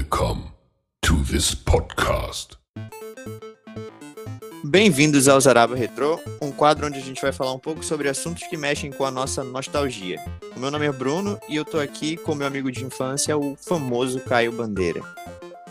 [0.00, 0.44] Welcome
[1.02, 2.56] to this podcast.
[4.64, 8.46] Bem-vindos ao Zaraba Retro, um quadro onde a gente vai falar um pouco sobre assuntos
[8.46, 10.18] que mexem com a nossa nostalgia.
[10.56, 13.54] O meu nome é Bruno e eu tô aqui com meu amigo de infância, o
[13.56, 15.02] famoso Caio Bandeira.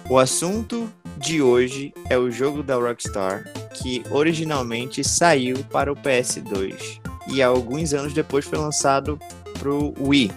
[0.07, 0.87] O assunto
[1.17, 7.95] de hoje é o jogo da Rockstar, que originalmente saiu para o PS2 e alguns
[7.95, 9.17] anos depois foi lançado
[9.57, 10.31] para o Wii.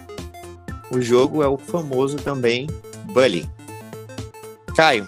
[0.91, 2.67] O jogo é o famoso também
[3.13, 3.47] Bully.
[4.75, 5.07] Caio,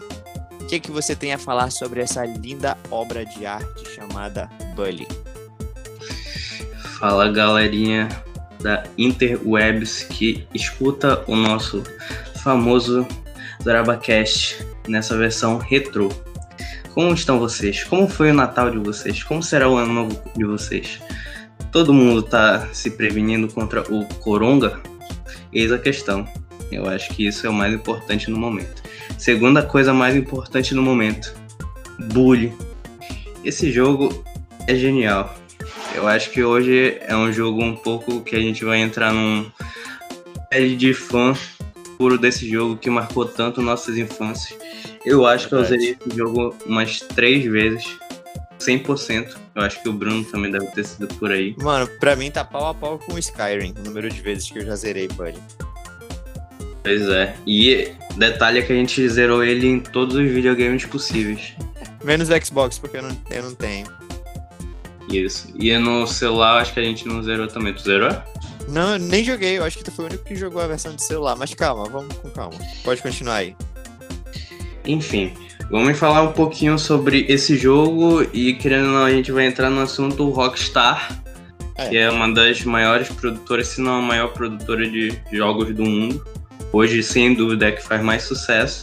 [0.61, 5.09] o que, que você tem a falar sobre essa linda obra de arte chamada Bully?
[6.99, 8.09] Fala galerinha
[8.61, 11.83] da Interwebs que escuta o nosso
[12.43, 13.07] famoso
[13.63, 16.11] DrabaCast nessa versão retrô.
[16.93, 17.83] Como estão vocês?
[17.85, 19.23] Como foi o Natal de vocês?
[19.23, 21.01] Como será o ano novo de vocês?
[21.73, 24.79] Todo mundo tá se prevenindo contra o Coronga?
[25.53, 26.29] Eis a questão.
[26.71, 28.83] Eu acho que isso é o mais importante no momento.
[29.19, 31.35] Segunda coisa mais importante no momento:
[32.13, 32.53] Bully.
[33.45, 34.25] Esse jogo
[34.67, 35.35] é genial.
[35.95, 39.51] Eu acho que hoje é um jogo um pouco que a gente vai entrar num
[40.51, 41.35] pele de fã
[41.97, 44.59] puro desse jogo que marcou tanto nossas infâncias.
[45.05, 47.85] Eu acho que eu usei esse jogo umas três vezes.
[48.59, 49.37] 100%.
[49.55, 51.55] Eu acho que o Bruno também deve ter sido por aí.
[51.59, 54.59] Mano, pra mim tá pau a pau com o Skyrim, o número de vezes que
[54.59, 55.39] eu já zerei, Bully.
[56.83, 57.37] Pois é.
[57.47, 61.53] E detalhe é que a gente zerou ele em todos os videogames possíveis.
[62.05, 63.87] Menos Xbox, porque eu não, eu não tenho.
[65.09, 65.49] Isso.
[65.59, 67.73] E no celular acho que a gente não zerou também.
[67.75, 68.11] Tu zerou?
[68.69, 69.59] Não, eu nem joguei.
[69.59, 71.37] Eu acho que tu foi o único que jogou a versão de celular.
[71.37, 72.59] Mas calma, vamos com calma.
[72.83, 73.57] Pode continuar aí.
[74.87, 75.33] Enfim,
[75.71, 79.71] vamos falar um pouquinho sobre esse jogo e querendo ou não, a gente vai entrar
[79.71, 81.23] no assunto Rockstar,
[81.77, 81.89] É.
[81.89, 86.25] que é uma das maiores produtoras, se não a maior produtora de jogos do mundo.
[86.75, 88.83] Hoje, sem dúvida, é que faz mais sucesso.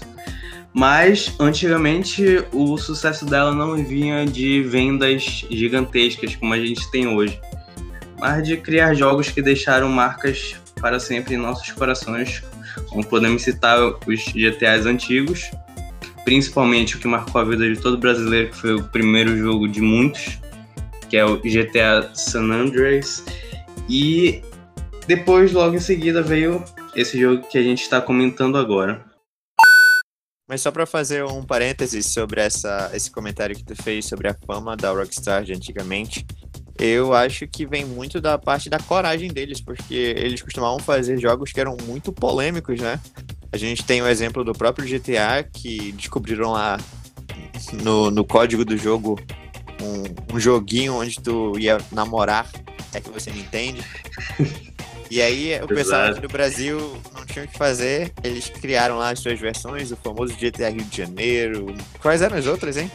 [0.73, 7.37] Mas antigamente o sucesso dela não vinha de vendas gigantescas como a gente tem hoje,
[8.17, 12.41] mas de criar jogos que deixaram marcas para sempre em nossos corações,
[12.87, 15.51] como podemos citar os GTAs antigos,
[16.23, 19.81] principalmente o que marcou a vida de todo brasileiro, que foi o primeiro jogo de
[19.81, 20.39] muitos,
[21.09, 23.25] que é o GTA San Andreas,
[23.89, 24.41] e
[25.07, 26.63] depois, logo em seguida, veio
[26.95, 29.05] esse jogo que a gente está comentando agora.
[30.47, 34.35] Mas só pra fazer um parênteses sobre essa, esse comentário que tu fez sobre a
[34.45, 36.25] fama da Rockstar de antigamente,
[36.77, 41.53] eu acho que vem muito da parte da coragem deles, porque eles costumavam fazer jogos
[41.53, 42.99] que eram muito polêmicos, né?
[43.51, 46.77] A gente tem o exemplo do próprio GTA, que descobriram lá
[47.81, 49.17] no, no código do jogo
[49.81, 52.49] um, um joguinho onde tu ia namorar,
[52.93, 53.81] é que você me entende.
[55.11, 56.77] E aí o pessoal aqui do Brasil
[57.13, 60.85] não tinha o que fazer, eles criaram lá as suas versões, o famoso GTA Rio
[60.85, 61.75] de Janeiro.
[62.01, 62.89] Quais eram as outras, hein?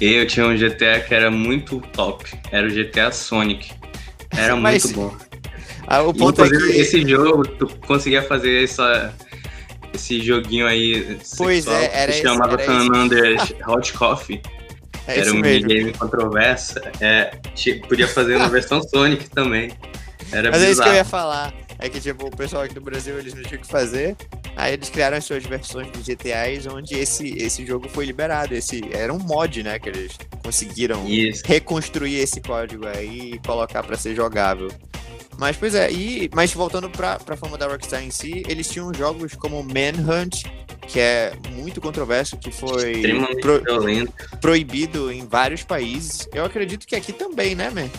[0.00, 3.72] Eu tinha um GTA que era muito top, era o GTA Sonic.
[4.30, 5.16] Era Mas- muito bom.
[5.88, 6.78] Ah, o ponto é Inclusive, que.
[6.80, 9.12] esse jogo, tu conseguia fazer essa,
[9.92, 12.88] esse joguinho aí Pois sexual, é, era que esse- chamava San.
[12.94, 14.40] Andreas Hot Coffee.
[15.08, 15.66] É era um mesmo.
[15.68, 16.74] minigame controverso.
[17.00, 17.30] É,
[17.88, 19.70] podia fazer na versão Sonic também.
[20.32, 21.52] Era Mas é isso que eu ia falar.
[21.78, 24.16] É que, tipo, o pessoal aqui do Brasil, eles não tinham o que fazer.
[24.56, 28.54] Aí eles criaram as suas versões de GTAs, onde esse, esse jogo foi liberado.
[28.54, 29.78] Esse, era um mod, né?
[29.78, 31.42] Que eles conseguiram Isso.
[31.44, 34.68] reconstruir esse código aí e colocar pra ser jogável.
[35.38, 38.92] Mas, pois é, e, mas voltando pra, pra fama da Rockstar em si, eles tinham
[38.94, 40.44] jogos como Manhunt,
[40.88, 43.02] que é muito controverso, que foi
[43.42, 43.62] pro-
[44.40, 46.26] proibido em vários países.
[46.32, 47.90] Eu acredito que aqui também, né, man?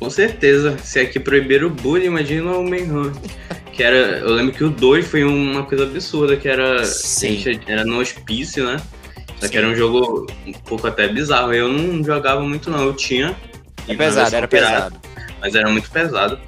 [0.00, 0.78] Com certeza.
[0.78, 3.14] Se aqui proibiram o bullying, imagina o Manhunt.
[3.72, 4.18] Que era.
[4.18, 6.82] Eu lembro que o 2 foi uma coisa absurda, que era.
[6.84, 7.60] Sim.
[7.66, 8.78] Era no hospício, né?
[9.38, 9.52] Só Sim.
[9.52, 11.52] que era um jogo um pouco até bizarro.
[11.52, 12.82] Eu não jogava muito, não.
[12.82, 13.36] Eu tinha.
[13.86, 15.00] É pesado, era pirata, pesado.
[15.40, 16.38] Mas era muito pesado.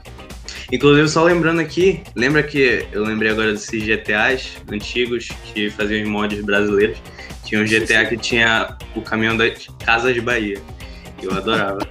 [0.71, 6.09] Inclusive, só lembrando aqui, lembra que eu lembrei agora desses GTAs antigos que faziam os
[6.09, 6.99] mods brasileiros?
[7.45, 10.59] Tinha um GTA que tinha o caminhão das Casas de Bahia.
[11.23, 11.87] Eu adorava.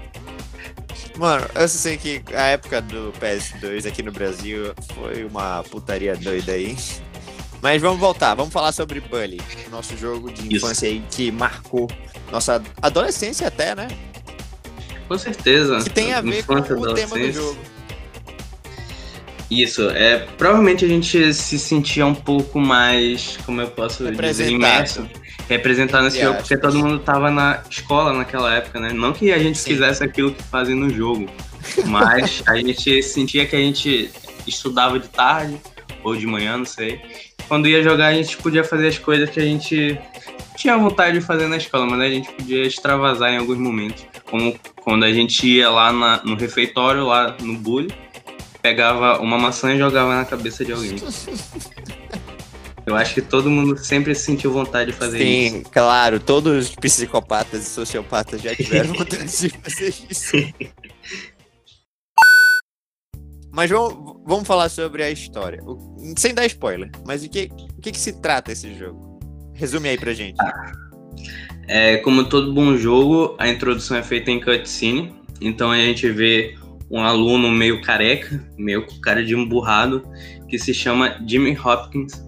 [1.22, 6.54] Mano, eu sei que a época do PS2 aqui no Brasil foi uma putaria doida
[6.54, 6.76] aí.
[7.62, 9.40] Mas vamos voltar, vamos falar sobre Bully,
[9.70, 10.66] nosso jogo de Isso.
[10.66, 11.88] infância aí que marcou
[12.32, 13.88] nossa adolescência até, né?
[15.08, 15.84] Com certeza.
[15.84, 17.60] Que tem a ver com Infância, o tema do jogo.
[19.52, 25.08] Isso, é, provavelmente a gente se sentia um pouco mais, como eu posso dizer, imerso,
[25.48, 28.92] representado nesse Entre jogo, porque todo mundo tava na escola naquela época, né?
[28.94, 29.72] Não que a gente Sim.
[29.72, 31.28] fizesse aquilo que fazem no jogo,
[31.86, 34.10] mas a gente sentia que a gente
[34.48, 35.58] estudava de tarde
[36.04, 37.00] ou de manhã, não sei,
[37.52, 40.00] quando ia jogar, a gente podia fazer as coisas que a gente
[40.56, 44.06] tinha vontade de fazer na escola, mas a gente podia extravasar em alguns momentos.
[44.30, 47.92] Como quando a gente ia lá na, no refeitório, lá no bullying,
[48.62, 50.96] pegava uma maçã e jogava na cabeça de alguém.
[52.86, 55.56] Eu acho que todo mundo sempre sentiu vontade de fazer Sim, isso.
[55.58, 60.38] Sim, claro, todos os psicopatas e sociopatas já tiveram vontade de fazer isso.
[63.54, 65.62] Mas vamos, vamos falar sobre a história.
[65.64, 65.78] O,
[66.18, 69.20] sem dar spoiler, mas o que, o que, que se trata esse jogo?
[69.54, 70.38] Resume aí pra gente.
[71.68, 75.14] É, como todo bom jogo, a introdução é feita em cutscene.
[75.42, 76.56] Então a gente vê
[76.90, 80.08] um aluno meio careca, meio com cara de emburrado,
[80.48, 82.24] que se chama Jimmy Hopkins.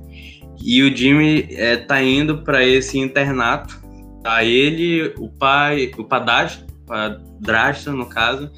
[0.66, 3.82] E o Jimmy é, tá indo para esse internato.
[4.24, 8.50] Tá ele, o pai, o padrasto, padrasto no caso,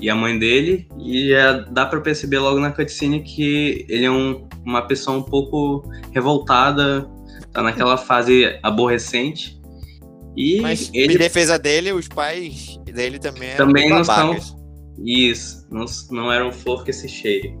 [0.00, 0.88] e a mãe dele.
[0.98, 5.22] E já dá para perceber logo na cutscene que ele é um, uma pessoa um
[5.22, 7.08] pouco revoltada,
[7.52, 9.60] tá naquela fase aborrecente.
[10.36, 14.46] E Mas, ele em defesa dele, os pais dele também eram também não babacas.
[14.46, 14.62] são.
[14.98, 17.54] Isso, não, não eram flor que se cheire.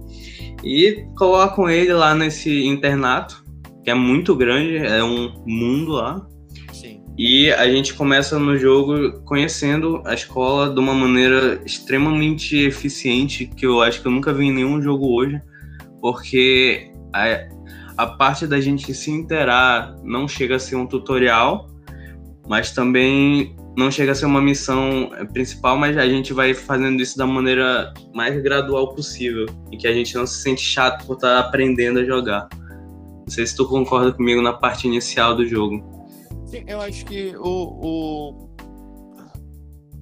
[0.64, 3.41] E colocam ele lá nesse internato,
[3.82, 6.26] que é muito grande, é um mundo lá.
[6.72, 7.02] Sim.
[7.18, 13.66] E a gente começa no jogo conhecendo a escola de uma maneira extremamente eficiente, que
[13.66, 15.40] eu acho que eu nunca vi em nenhum jogo hoje,
[16.00, 17.48] porque a,
[17.96, 21.68] a parte da gente se interar não chega a ser um tutorial,
[22.48, 27.16] mas também não chega a ser uma missão principal, mas a gente vai fazendo isso
[27.16, 31.38] da maneira mais gradual possível, e que a gente não se sente chato por estar
[31.38, 32.48] aprendendo a jogar.
[33.26, 35.82] Não sei se tu concorda comigo na parte inicial do jogo.
[36.46, 38.52] Sim, eu acho que o, o,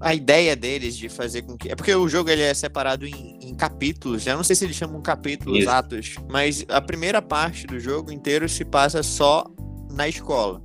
[0.00, 1.70] a ideia deles de fazer com que.
[1.70, 4.26] É porque o jogo ele é separado em, em capítulos.
[4.26, 5.70] Eu não sei se eles chamam capítulos, Isso.
[5.70, 9.44] atos, mas a primeira parte do jogo inteiro se passa só
[9.92, 10.62] na escola.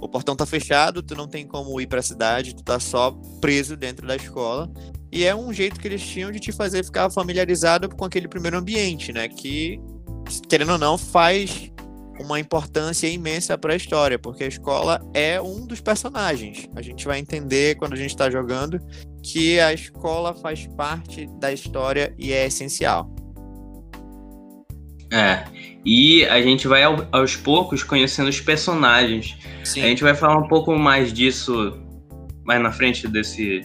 [0.00, 3.10] O portão tá fechado, tu não tem como ir pra cidade, tu tá só
[3.40, 4.70] preso dentro da escola.
[5.12, 8.56] E é um jeito que eles tinham de te fazer ficar familiarizado com aquele primeiro
[8.56, 9.28] ambiente, né?
[9.28, 9.80] Que,
[10.48, 11.70] querendo ou não, faz
[12.20, 16.68] uma importância imensa para a história, porque a escola é um dos personagens.
[16.74, 18.80] A gente vai entender quando a gente está jogando
[19.22, 23.10] que a escola faz parte da história e é essencial.
[25.12, 25.44] É.
[25.84, 29.36] E a gente vai ao- aos poucos conhecendo os personagens.
[29.64, 29.82] Sim.
[29.82, 31.82] A gente vai falar um pouco mais disso
[32.44, 33.60] mais na frente desse,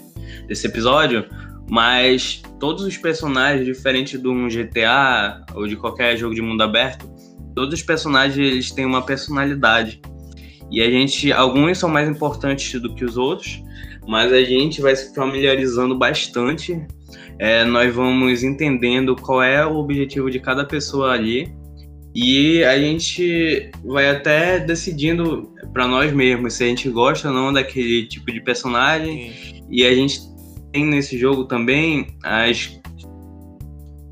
[0.46, 1.26] desse episódio,
[1.70, 7.10] mas todos os personagens, diferente de um GTA ou de qualquer jogo de mundo aberto,
[7.56, 10.02] todos os personagens eles têm uma personalidade.
[10.72, 13.62] E a gente, alguns são mais importantes do que os outros,
[14.08, 16.86] mas a gente vai se familiarizando bastante.
[17.40, 21.54] É, nós vamos entendendo qual é o objetivo de cada pessoa ali.
[22.16, 27.52] E a gente vai até decidindo para nós mesmos se a gente gosta ou não
[27.52, 29.32] daquele tipo de personagem.
[29.32, 29.64] Sim.
[29.70, 30.20] E a gente
[30.72, 32.80] tem nesse jogo também as.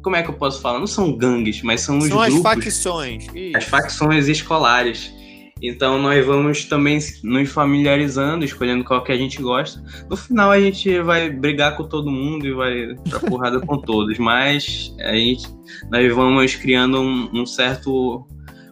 [0.01, 0.79] Como é que eu posso falar?
[0.79, 3.27] Não são gangues, mas são os São as grupos, facções.
[3.29, 3.69] as Isso.
[3.69, 5.13] facções escolares.
[5.61, 9.81] Então nós vamos também nos familiarizando, escolhendo qual que a gente gosta.
[10.09, 14.17] No final a gente vai brigar com todo mundo e vai pra porrada com todos,
[14.17, 15.47] mas a gente,
[15.91, 18.25] nós vamos criando um, um certo,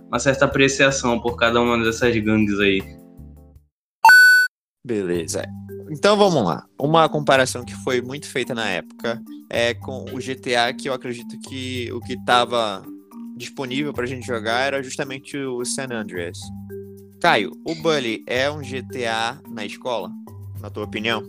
[0.08, 2.82] uma certa apreciação por cada uma dessas gangues aí.
[4.84, 5.44] Beleza.
[5.90, 6.66] Então vamos lá.
[6.78, 11.40] Uma comparação que foi muito feita na época é com o GTA, que eu acredito
[11.40, 12.84] que o que estava
[13.36, 16.38] disponível pra gente jogar era justamente o San Andreas.
[17.22, 20.12] Caio, o Bully é um GTA na escola?
[20.62, 21.24] Na tua opinião?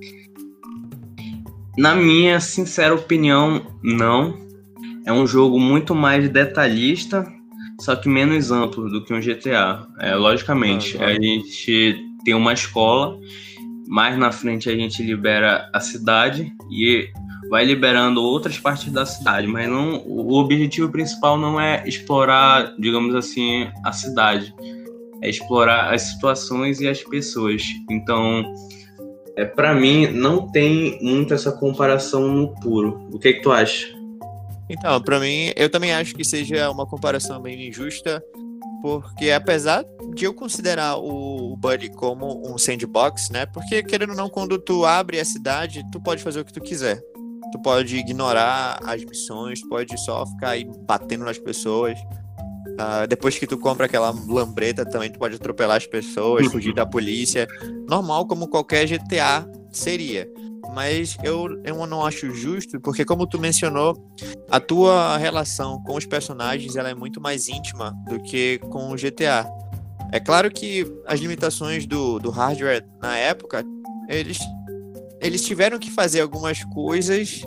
[1.79, 4.39] Na minha sincera opinião, não.
[5.07, 7.27] É um jogo muito mais detalhista,
[7.81, 9.87] só que menos amplo do que um GTA.
[9.99, 11.07] É, logicamente, Ah, ah.
[11.07, 13.19] a gente tem uma escola,
[13.91, 17.11] mais na frente a gente libera a cidade e
[17.51, 23.17] vai liberando outras partes da cidade, mas não o objetivo principal não é explorar, digamos
[23.17, 24.55] assim, a cidade.
[25.21, 27.65] É explorar as situações e as pessoas.
[27.91, 28.45] Então,
[29.37, 33.09] é, para mim, não tem muito essa comparação no puro.
[33.13, 33.89] O que, que tu acha?
[34.69, 38.23] Então, pra mim, eu também acho que seja uma comparação bem injusta,
[38.83, 39.85] porque apesar
[40.15, 43.47] de eu considerar o Buddy como um sandbox, né?
[43.47, 46.61] Porque querendo ou não, quando tu abre a cidade, tu pode fazer o que tu
[46.61, 47.01] quiser.
[47.53, 51.99] Tu pode ignorar as missões, pode só ficar aí batendo nas pessoas.
[52.79, 56.87] Ah, depois que tu compra aquela lambreta, também tu pode atropelar as pessoas, fugir da
[56.87, 57.47] polícia.
[57.89, 60.29] Normal, como qualquer GTA seria.
[60.75, 63.97] Mas eu, eu não acho justo, porque como tu mencionou,
[64.51, 68.97] a tua relação com os personagens ela é muito mais íntima do que com o
[68.97, 69.47] GTA.
[70.13, 73.65] É claro que as limitações do, do hardware na época,
[74.09, 74.39] eles,
[75.21, 77.43] eles tiveram que fazer algumas coisas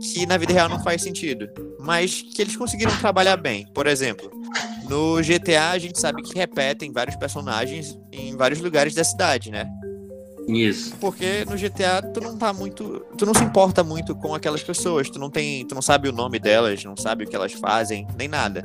[0.00, 1.48] que na vida real não faz sentido,
[1.80, 3.66] mas que eles conseguiram trabalhar bem.
[3.72, 4.30] Por exemplo,
[4.88, 9.66] no GTA a gente sabe que repetem vários personagens em vários lugares da cidade, né?
[10.48, 10.94] Isso.
[11.00, 13.04] Porque no GTA tu não tá muito.
[13.16, 15.08] Tu não se importa muito com aquelas pessoas.
[15.08, 15.66] Tu não tem.
[15.66, 18.62] Tu não sabe o nome delas, não sabe o que elas fazem, nem nada.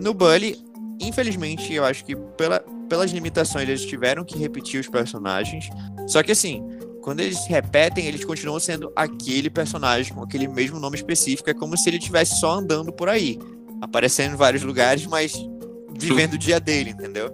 [0.00, 0.56] No Bully,
[1.00, 5.68] infelizmente, eu acho que pela, pelas limitações eles tiveram que repetir os personagens.
[6.06, 6.62] Só que assim,
[7.02, 11.50] quando eles repetem, eles continuam sendo aquele personagem com aquele mesmo nome específico.
[11.50, 13.38] É como se ele estivesse só andando por aí,
[13.80, 15.34] aparecendo em vários lugares, mas
[15.98, 17.32] vivendo o dia dele, entendeu?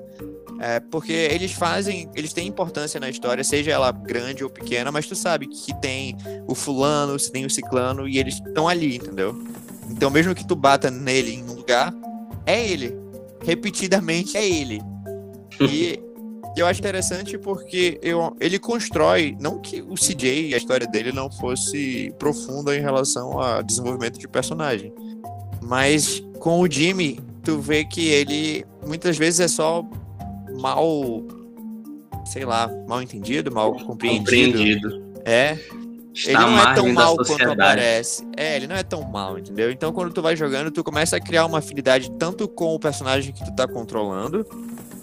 [0.61, 5.07] É, porque eles fazem, eles têm importância na história, seja ela grande ou pequena, mas
[5.07, 9.37] tu sabe que tem o fulano, se tem o ciclano, e eles estão ali, entendeu?
[9.91, 11.93] Então, mesmo que tu bata nele em um lugar,
[12.47, 12.95] é ele.
[13.45, 14.81] Repetidamente é ele.
[16.57, 20.87] E eu acho interessante porque eu, ele constrói, não que o CJ e a história
[20.87, 24.93] dele não fosse profunda em relação ao desenvolvimento de personagem,
[25.61, 29.85] mas com o Jimmy, tu vê que ele muitas vezes é só
[30.65, 31.23] mal,
[32.25, 34.25] sei lá, mal entendido, mal compreendido.
[34.25, 35.05] Compreendido.
[35.27, 35.59] É.
[36.15, 38.27] Está ele não é tão mal quanto aparece.
[38.37, 39.71] É, ele não é tão mal, entendeu?
[39.71, 43.33] Então quando tu vai jogando, tu começa a criar uma afinidade tanto com o personagem
[43.33, 44.47] que tu tá controlando,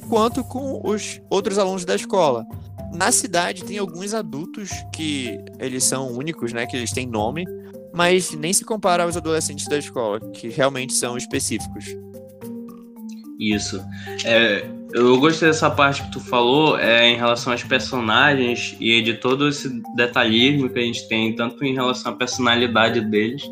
[0.10, 2.44] quanto com os outros alunos da escola.
[2.94, 6.66] Na cidade tem alguns adultos que eles são únicos, né?
[6.66, 7.46] Que eles têm nome,
[7.94, 11.86] mas nem se compara aos adolescentes da escola, que realmente são específicos.
[13.38, 13.84] Isso.
[14.24, 19.16] É, eu gostei dessa parte que tu falou é, em relação aos personagens e de
[19.16, 23.44] todo esse detalhismo que a gente tem, tanto em relação à personalidade deles,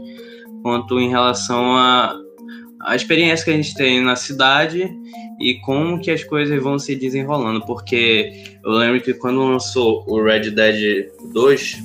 [0.62, 2.16] quanto em relação à
[2.82, 4.90] a, experiência que a gente tem na cidade
[5.40, 7.66] e como que as coisas vão se desenrolando.
[7.66, 8.32] Porque
[8.64, 11.84] eu lembro que quando lançou o Red Dead 2,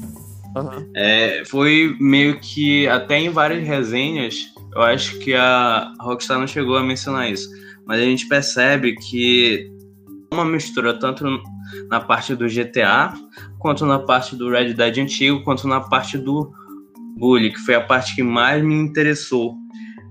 [0.57, 0.87] Aham.
[0.97, 6.77] é, foi meio que até em várias resenhas, eu acho que a Rockstar não chegou
[6.77, 7.49] a mencionar isso,
[7.87, 9.71] mas a gente percebe que
[10.31, 11.25] é uma mistura tanto
[11.88, 13.12] na parte do GTA,
[13.59, 16.53] quanto na parte do Red Dead antigo, quanto na parte do
[17.17, 19.55] Bully, que foi a parte que mais me interessou.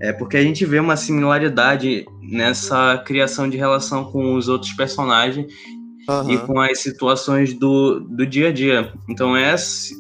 [0.02, 5.46] É porque a gente vê uma similaridade nessa criação de relação com os outros personagens
[5.50, 6.38] e Aham.
[6.46, 8.92] com as situações do, do dia a dia.
[9.08, 9.94] Então essa,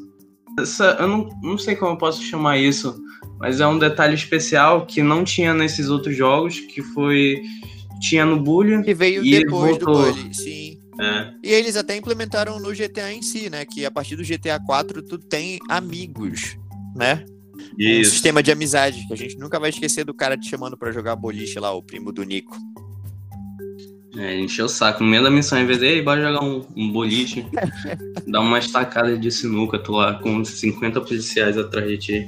[0.59, 3.01] essa eu não, não sei como eu posso chamar isso,
[3.43, 7.41] mas é um detalhe especial que não tinha nesses outros jogos, que foi
[7.99, 8.81] tinha no Bully.
[8.83, 9.85] Que veio E depois do.
[9.85, 10.79] Bully, sim.
[10.97, 13.65] É, E eles até implementaram no GTA em si, né?
[13.65, 16.55] Que a partir do GTA 4 tu tem amigos,
[16.95, 17.25] né?
[17.77, 18.11] Um isso.
[18.11, 21.17] sistema de amizade, que a gente nunca vai esquecer do cara te chamando pra jogar
[21.17, 22.55] boliche lá, o primo do Nico.
[24.15, 25.03] É, encheu o saco.
[25.03, 27.45] No meio da missão, em vez de "Ei, bora jogar um, um boliche,
[28.25, 32.27] dar uma estacada de sinuca, tu lá com 50 policiais atrás de ti.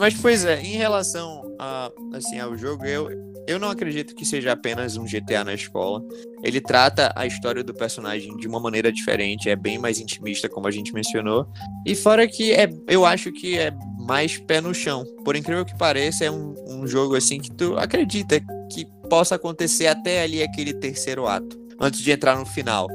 [0.00, 3.10] Mas, pois é, em relação a, assim, ao jogo, eu,
[3.46, 6.02] eu não acredito que seja apenas um GTA na escola.
[6.42, 10.66] Ele trata a história do personagem de uma maneira diferente, é bem mais intimista, como
[10.66, 11.46] a gente mencionou.
[11.86, 15.04] E fora que é, eu acho que é mais pé no chão.
[15.22, 18.40] Por incrível que pareça, é um, um jogo assim que tu acredita
[18.72, 22.88] que possa acontecer até ali aquele terceiro ato, antes de entrar no final.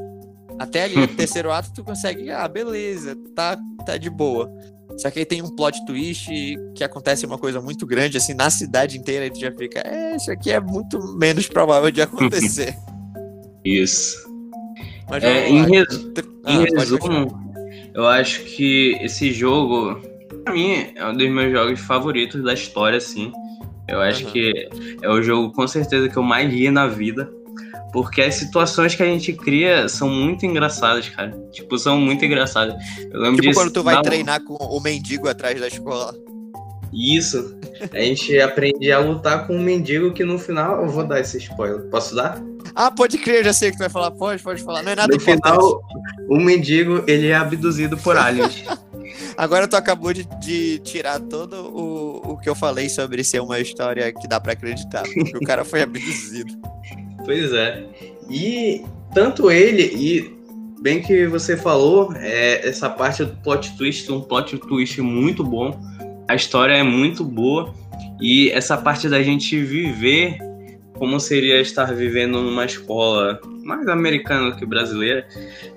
[0.57, 4.51] Até ali, o terceiro ato, tu consegue, ah, beleza, tá, tá de boa.
[4.97, 6.29] Só que aí tem um plot twist
[6.73, 10.15] que acontece uma coisa muito grande, assim, na cidade inteira, e tu já fica, é,
[10.15, 12.75] isso aqui é muito menos provável de acontecer.
[13.65, 14.15] Isso.
[15.09, 17.27] Mas É, em resu- Ah, em resumo,
[17.95, 19.99] eu acho que esse jogo,
[20.43, 23.31] pra mim, é um dos meus jogos favoritos da história, assim.
[23.87, 24.31] Eu acho Aham.
[24.33, 24.69] que
[25.01, 27.27] é o jogo, com certeza, que eu mais ri na vida.
[27.95, 31.31] Porque as situações que a gente cria são muito engraçadas, cara.
[31.53, 32.75] Tipo, são muito engraçadas.
[33.09, 33.59] Eu lembro Tipo disso.
[33.61, 36.13] quando tu vai treinar com o mendigo atrás da escola.
[36.91, 37.57] Isso.
[37.93, 40.81] A gente aprende a lutar com um mendigo que no final.
[40.81, 41.89] Eu vou dar esse spoiler.
[41.89, 42.37] Posso dar?
[42.75, 44.11] Ah, pode crer, eu já sei o que tu vai falar.
[44.11, 44.83] Pode, pode falar.
[44.83, 45.53] Não é nada no importante.
[45.53, 45.81] final,
[46.29, 48.61] o mendigo ele é abduzido por aliens.
[49.37, 53.57] Agora tu acabou de, de tirar todo o, o que eu falei sobre ser uma
[53.57, 55.03] história que dá pra acreditar.
[55.03, 56.53] Porque o cara foi abduzido.
[57.25, 57.84] Pois é.
[58.29, 60.36] E tanto ele e
[60.82, 65.79] bem que você falou, é, essa parte do plot twist, um plot twist muito bom.
[66.27, 67.74] A história é muito boa
[68.22, 70.38] e essa parte da gente viver
[70.94, 75.27] como seria estar vivendo numa escola mais americana do que brasileira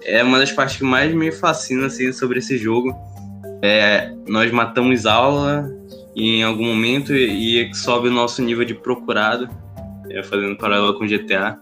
[0.04, 2.94] é uma das partes que mais me fascina assim sobre esse jogo.
[3.62, 5.68] É, nós matamos aula
[6.14, 9.48] em algum momento e, e sobe o nosso nível de procurado.
[10.18, 11.58] É, fazendo paralelo com GTA.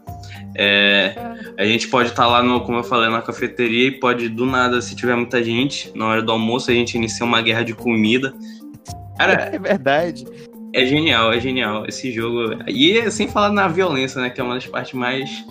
[0.57, 1.15] É,
[1.59, 4.47] a gente pode estar tá lá, no, como eu falei, na cafeteria e pode, do
[4.47, 7.75] nada, se tiver muita gente, na hora do almoço, a gente inicia uma guerra de
[7.75, 8.35] comida.
[9.19, 10.27] Cara, é verdade.
[10.73, 12.55] É genial, é genial esse jogo.
[12.67, 14.31] E sem falar na violência, né?
[14.31, 15.45] Que é uma das partes mais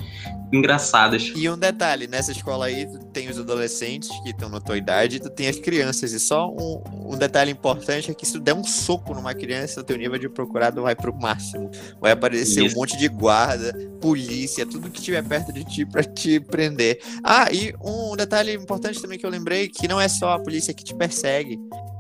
[0.56, 1.32] engraçadas.
[1.36, 5.18] E um detalhe, nessa escola aí, tu tem os adolescentes que estão na tua idade
[5.18, 6.14] e tu tem as crianças.
[6.14, 6.84] E só um,
[7.14, 10.18] um, detalhe importante é que se tu der um soco numa criança, o teu nível
[10.18, 11.70] de procurado vai pro máximo.
[12.00, 12.76] Vai aparecer Isso.
[12.76, 17.00] um monte de guarda, polícia, tudo que tiver perto de ti pra te prender.
[17.24, 20.74] Ah, e um detalhe importante também que eu lembrei, que não é só a polícia
[20.74, 21.60] que te persegue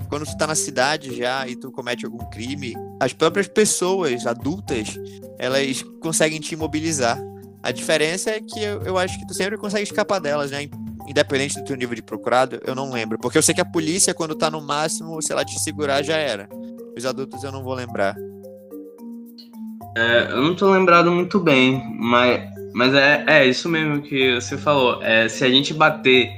[0.09, 4.99] quando tu tá na cidade já e tu comete algum crime, as próprias pessoas adultas,
[5.37, 7.19] elas conseguem te imobilizar.
[7.65, 10.69] A diferença é que eu, eu acho que tu sempre consegue escapar delas, né?
[11.07, 13.17] Independente do teu nível de procurado, eu não lembro.
[13.17, 16.15] Porque eu sei que a polícia, quando tá no máximo, se ela te segurar, já
[16.15, 16.47] era.
[16.95, 18.15] Os adultos eu não vou lembrar.
[19.97, 24.59] É, eu não tô lembrado muito bem, mas, mas é, é isso mesmo que você
[24.59, 25.01] falou.
[25.01, 26.29] É, se a gente bater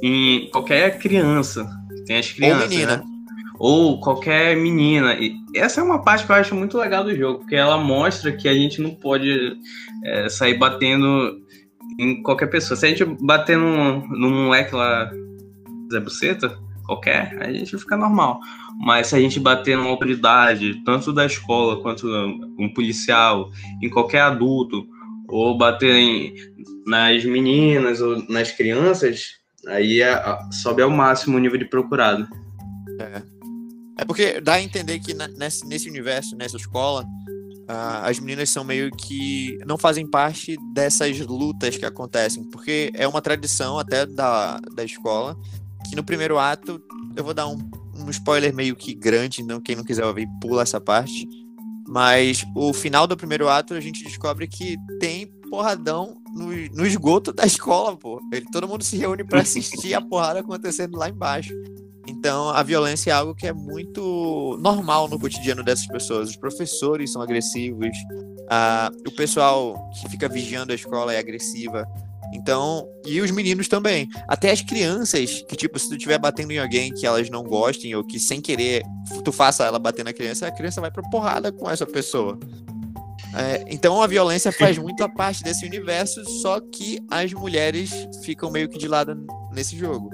[0.00, 1.68] em qualquer criança,
[2.06, 2.96] tem as crianças, Ou menina.
[2.98, 3.17] Né?
[3.58, 5.14] Ou qualquer menina.
[5.14, 8.32] E essa é uma parte que eu acho muito legal do jogo, porque ela mostra
[8.32, 9.56] que a gente não pode
[10.04, 11.40] é, sair batendo
[11.98, 12.76] em qualquer pessoa.
[12.76, 15.10] Se a gente bater num, num moleque lá,
[15.90, 18.40] Zé Buceta, qualquer, a gente fica normal.
[18.80, 22.06] Mas se a gente bater numa autoridade, tanto da escola quanto
[22.58, 23.50] um policial,
[23.82, 24.86] em qualquer adulto,
[25.28, 26.34] ou bater em,
[26.86, 29.32] nas meninas ou nas crianças,
[29.66, 30.22] aí é,
[30.52, 32.28] sobe ao máximo o nível de procurado.
[33.00, 33.37] É.
[33.98, 38.62] É porque dá a entender que nesse, nesse universo, nessa escola, uh, as meninas são
[38.62, 44.60] meio que não fazem parte dessas lutas que acontecem, porque é uma tradição até da,
[44.74, 45.36] da escola
[45.88, 46.80] que no primeiro ato,
[47.16, 47.58] eu vou dar um,
[47.96, 51.26] um spoiler meio que grande, não quem não quiser ouvir pula essa parte,
[51.88, 57.32] mas o final do primeiro ato a gente descobre que tem porradão no, no esgoto
[57.32, 58.20] da escola, pô.
[58.32, 61.54] Ele, todo mundo se reúne para assistir a porrada acontecendo lá embaixo.
[62.08, 66.30] Então, a violência é algo que é muito normal no cotidiano dessas pessoas.
[66.30, 67.90] Os professores são agressivos,
[69.06, 71.86] o pessoal que fica vigiando a escola é agressiva.
[72.32, 74.08] Então, e os meninos também.
[74.26, 77.94] Até as crianças, que tipo, se tu estiver batendo em alguém que elas não gostem,
[77.94, 78.82] ou que sem querer
[79.22, 82.38] tu faça ela bater na criança, a criança vai pra porrada com essa pessoa.
[83.34, 87.90] É, então a violência faz muito a parte desse universo, só que as mulheres
[88.24, 90.10] ficam meio que de lado nesse jogo.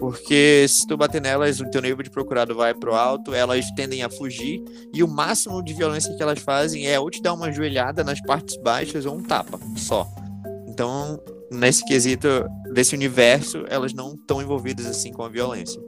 [0.00, 4.02] Porque se tu bater nelas, o teu nível de procurado vai pro alto, elas tendem
[4.02, 7.52] a fugir, e o máximo de violência que elas fazem é ou te dar uma
[7.52, 10.08] joelhada nas partes baixas ou um tapa, só.
[10.66, 11.20] Então,
[11.52, 12.26] nesse quesito
[12.72, 15.78] desse universo, elas não estão envolvidas assim com a violência.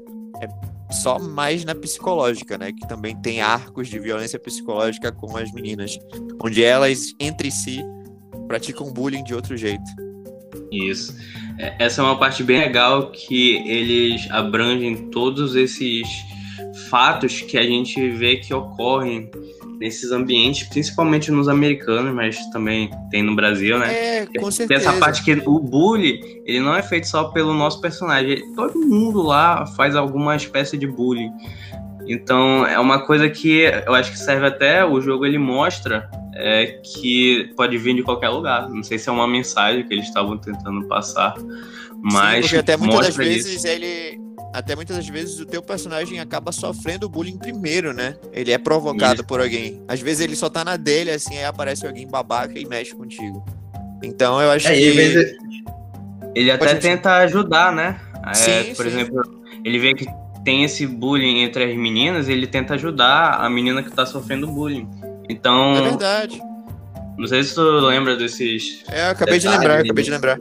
[0.42, 2.70] É só mais na psicológica, né?
[2.70, 5.98] Que também tem arcos de violência psicológica com as meninas,
[6.44, 7.80] onde elas entre si
[8.46, 9.90] praticam bullying de outro jeito.
[10.72, 11.14] Isso.
[11.58, 16.08] É, essa é uma parte bem legal que eles abrangem todos esses
[16.88, 19.30] fatos que a gente vê que ocorrem
[19.78, 23.92] nesses ambientes, principalmente nos americanos, mas também tem no Brasil, né?
[23.92, 24.68] É, com certeza.
[24.68, 28.78] Tem essa parte que o bullying, ele não é feito só pelo nosso personagem, todo
[28.78, 31.32] mundo lá faz alguma espécie de bullying.
[32.06, 36.80] Então, é uma coisa que eu acho que serve até, o jogo ele mostra é,
[36.82, 38.68] que pode vir de qualquer lugar.
[38.68, 41.34] Não sei se é uma mensagem que eles estavam tentando passar,
[42.02, 42.36] mas.
[42.36, 43.66] Sim, porque até muitas das vezes isso.
[43.66, 44.20] ele.
[44.54, 48.16] Até muitas das vezes o teu personagem acaba sofrendo bullying primeiro, né?
[48.34, 49.24] Ele é provocado isso.
[49.24, 49.82] por alguém.
[49.88, 53.42] Às vezes ele só tá na dele, assim, aí aparece alguém babaca e mexe contigo.
[54.02, 54.90] Então eu acho é, que.
[54.90, 55.36] Vezes,
[56.34, 57.98] ele até tenta ajudar, né?
[58.26, 58.92] É, sim, por sim.
[58.92, 59.22] exemplo,
[59.64, 60.06] ele vê que
[60.44, 64.88] tem esse bullying entre as meninas, ele tenta ajudar a menina que tá sofrendo bullying.
[65.28, 65.76] Então.
[65.76, 66.40] É verdade.
[67.16, 68.82] Não sei se tu lembra desses.
[68.88, 70.40] É, eu acabei de lembrar, acabei de lembrar.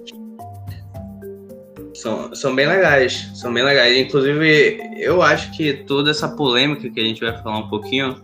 [1.94, 3.98] São, são bem legais, são bem legais.
[3.98, 8.20] Inclusive, eu acho que toda essa polêmica que a gente vai falar um pouquinho,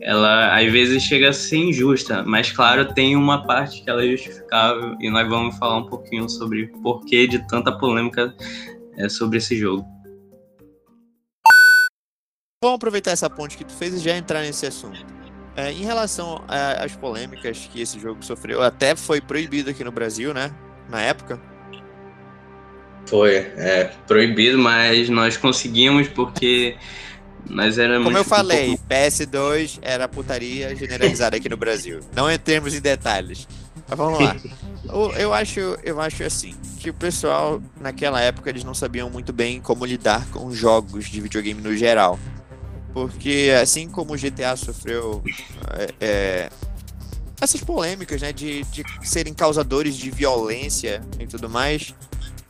[0.00, 4.08] ela às vezes chega a ser injusta, mas claro, tem uma parte que ela é
[4.08, 8.34] justificável e nós vamos falar um pouquinho sobre porquê de tanta polêmica
[8.96, 9.86] é, sobre esse jogo.
[12.64, 15.21] Vamos aproveitar essa ponte que tu fez e já entrar nesse assunto.
[15.54, 20.32] É, em relação às polêmicas que esse jogo sofreu, até foi proibido aqui no Brasil,
[20.32, 20.50] né?
[20.88, 21.38] Na época.
[23.06, 26.76] Foi, é, proibido, mas nós conseguimos porque
[27.48, 28.04] nós éramos.
[28.04, 28.84] Como eu falei, um pouco...
[28.88, 32.00] PS2 era putaria generalizada aqui no Brasil.
[32.14, 33.46] Não entremos em detalhes.
[33.88, 34.36] Mas vamos lá.
[34.88, 39.32] eu, eu, acho, eu acho assim, que o pessoal, naquela época, eles não sabiam muito
[39.32, 42.18] bem como lidar com jogos de videogame no geral.
[42.92, 45.22] Porque assim como o GTA sofreu
[45.70, 46.50] é, é,
[47.40, 51.94] essas polêmicas, né, de, de serem causadores de violência e tudo mais,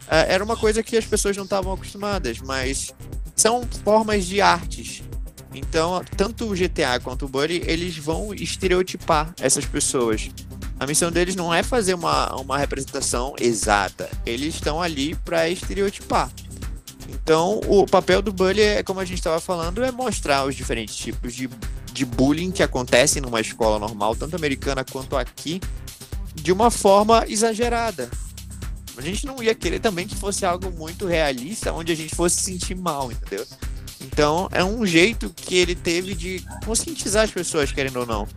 [0.08, 2.92] é, era uma coisa que as pessoas não estavam acostumadas, mas
[3.36, 5.02] são formas de artes.
[5.54, 10.30] Então, tanto o GTA quanto o Buddy, eles vão estereotipar essas pessoas.
[10.80, 16.30] A missão deles não é fazer uma, uma representação exata, eles estão ali para estereotipar.
[17.08, 20.96] Então, o papel do bully, é, como a gente estava falando, é mostrar os diferentes
[20.96, 21.48] tipos de,
[21.92, 25.60] de bullying que acontecem numa escola normal, tanto americana quanto aqui,
[26.34, 28.08] de uma forma exagerada.
[28.96, 32.36] A gente não ia querer também que fosse algo muito realista, onde a gente fosse
[32.36, 33.46] se sentir mal, entendeu?
[34.00, 38.28] Então, é um jeito que ele teve de conscientizar as pessoas, querendo ou não.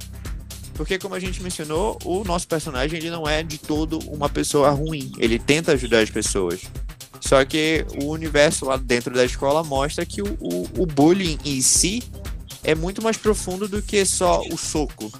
[0.75, 4.69] Porque, como a gente mencionou, o nosso personagem ele não é de todo uma pessoa
[4.69, 5.11] ruim.
[5.17, 6.61] Ele tenta ajudar as pessoas.
[7.19, 11.61] Só que o universo lá dentro da escola mostra que o, o, o bullying em
[11.61, 12.03] si
[12.63, 15.11] é muito mais profundo do que só o soco.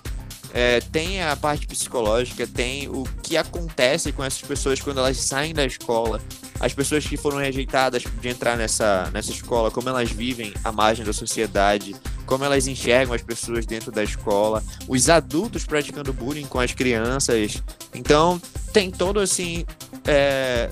[0.54, 5.54] É, tem a parte psicológica, tem o que acontece com essas pessoas quando elas saem
[5.54, 6.22] da escola,
[6.62, 11.04] as pessoas que foram rejeitadas de entrar nessa, nessa escola, como elas vivem à margem
[11.04, 11.94] da sociedade,
[12.26, 17.62] como elas enxergam as pessoas dentro da escola, os adultos praticando bullying com as crianças.
[17.94, 19.66] Então, tem todo assim.
[20.08, 20.70] É,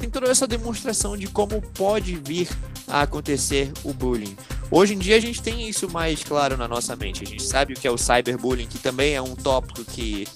[0.00, 2.48] tem toda essa demonstração de como pode vir
[2.88, 4.34] a acontecer o bullying.
[4.70, 7.22] Hoje em dia a gente tem isso mais claro na nossa mente.
[7.22, 10.26] A gente sabe o que é o cyberbullying, que também é um tópico que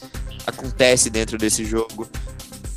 [0.47, 2.07] acontece dentro desse jogo.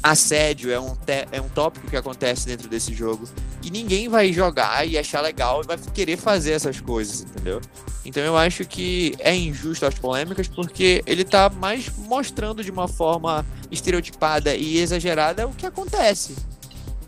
[0.01, 0.95] Assédio é um,
[1.31, 3.27] é um tópico que acontece dentro desse jogo.
[3.61, 7.59] E ninguém vai jogar e achar legal e vai querer fazer essas coisas, entendeu?
[8.05, 12.87] Então eu acho que é injusto as polêmicas porque ele tá mais mostrando de uma
[12.87, 16.33] forma estereotipada e exagerada o que acontece.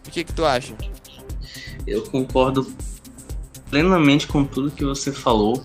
[0.10, 0.74] O que, que tu acha?
[1.86, 2.74] Eu concordo
[3.70, 5.64] plenamente com tudo que você falou.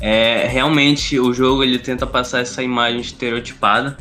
[0.00, 3.96] É, realmente o jogo ele tenta passar essa imagem estereotipada.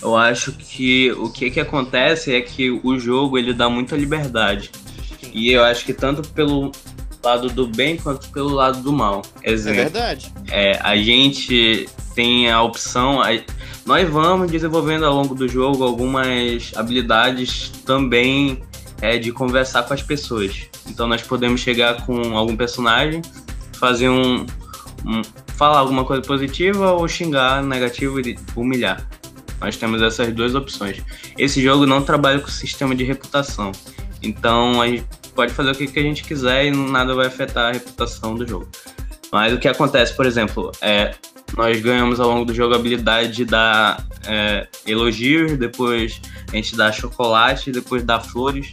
[0.00, 4.70] Eu acho que o que, que acontece é que o jogo ele dá muita liberdade.
[5.30, 6.72] E eu acho que tanto pelo
[7.22, 9.20] lado do bem quanto pelo lado do mal.
[9.44, 10.32] Exemplo, é verdade.
[10.50, 13.20] É, a gente tem a opção.
[13.20, 13.28] A,
[13.84, 18.62] nós vamos desenvolvendo ao longo do jogo algumas habilidades também
[19.00, 20.68] é, de conversar com as pessoas.
[20.86, 23.22] Então nós podemos chegar com algum personagem,
[23.72, 24.46] fazer um,
[25.06, 25.22] um
[25.56, 29.06] falar alguma coisa positiva ou xingar negativo e humilhar.
[29.60, 31.02] Nós temos essas duas opções.
[31.36, 33.72] Esse jogo não trabalha com sistema de reputação.
[34.22, 37.72] Então a gente pode fazer o que, a gente quiser e nada vai afetar a
[37.72, 38.68] reputação do jogo.
[39.32, 41.14] Mas o que acontece, por exemplo, é
[41.58, 46.20] nós ganhamos ao longo do jogo a habilidade de dar é, elogios, depois
[46.52, 48.70] a gente dá chocolate, depois dá flores.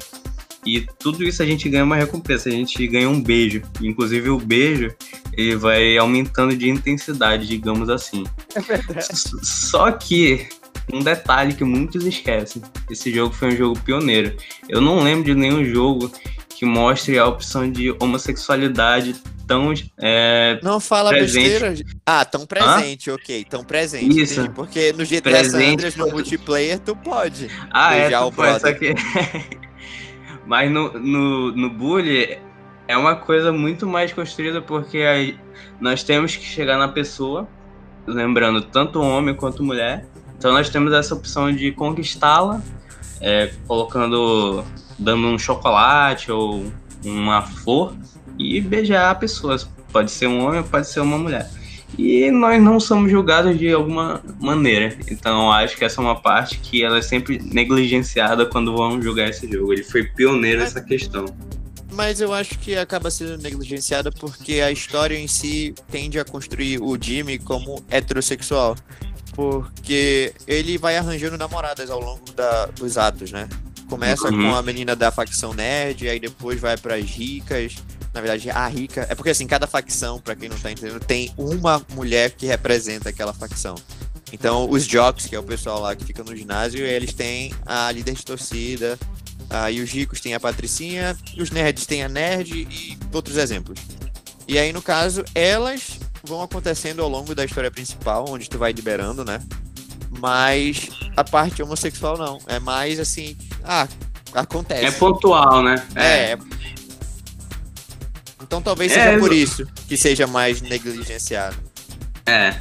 [0.63, 3.63] E tudo isso a gente ganha uma recompensa, a gente ganha um beijo.
[3.81, 4.93] Inclusive o beijo,
[5.33, 8.23] ele vai aumentando de intensidade, digamos assim.
[8.53, 9.07] É verdade.
[9.41, 10.47] Só que
[10.93, 14.37] um detalhe que muitos esquecem, esse jogo foi um jogo pioneiro.
[14.69, 16.11] Eu não lembro de nenhum jogo
[16.49, 19.15] que mostre a opção de homossexualidade
[19.47, 21.49] tão é, Não fala presente.
[21.49, 21.75] besteira.
[22.05, 23.15] Ah, tão presente, Hã?
[23.15, 24.21] ok, tão presente.
[24.21, 24.39] Isso.
[24.39, 28.59] Entendi, porque no GTA presente, San Andreas, no multiplayer, tu pode ah, é, o brother.
[28.59, 28.95] Só que...
[30.45, 32.37] Mas no, no, no Bully
[32.87, 35.39] é uma coisa muito mais construída porque aí
[35.79, 37.47] nós temos que chegar na pessoa,
[38.05, 40.05] lembrando tanto homem quanto mulher.
[40.37, 42.61] Então nós temos essa opção de conquistá-la,
[43.19, 44.63] é, colocando,
[44.99, 46.71] dando um chocolate ou
[47.03, 47.95] uma flor
[48.37, 49.57] e beijar a pessoa.
[49.91, 51.49] Pode ser um homem, pode ser uma mulher.
[51.97, 54.97] E nós não somos julgados de alguma maneira.
[55.09, 59.29] Então acho que essa é uma parte que ela é sempre negligenciada quando vão julgar
[59.29, 59.73] esse jogo.
[59.73, 61.25] Ele foi pioneiro nessa questão.
[61.91, 66.81] Mas eu acho que acaba sendo negligenciada porque a história em si tende a construir
[66.81, 68.75] o Jimmy como heterossexual.
[69.33, 73.47] Porque ele vai arranjando namoradas ao longo da, dos atos, né?
[73.89, 74.49] Começa uhum.
[74.49, 77.75] com a menina da facção nerd, aí depois vai para as ricas,
[78.15, 79.05] na verdade, a rica.
[79.09, 83.09] É porque assim, cada facção, para quem não tá entendendo, tem uma mulher que representa
[83.09, 83.75] aquela facção.
[84.31, 87.91] Então, os jocks, que é o pessoal lá que fica no ginásio, eles têm a
[87.91, 88.97] líder de torcida,
[89.51, 93.35] uh, e os ricos têm a patricinha, e os nerds têm a nerd e outros
[93.35, 93.79] exemplos.
[94.47, 98.71] E aí, no caso, elas vão acontecendo ao longo da história principal, onde tu vai
[98.71, 99.41] liberando, né?
[100.19, 102.39] Mas a parte homossexual não.
[102.47, 103.87] É mais assim, ah,
[104.33, 104.85] acontece.
[104.85, 105.85] É pontual, né?
[105.95, 106.37] É, é
[108.45, 111.57] então talvez seja é, por isso que seja mais negligenciado.
[112.25, 112.55] É.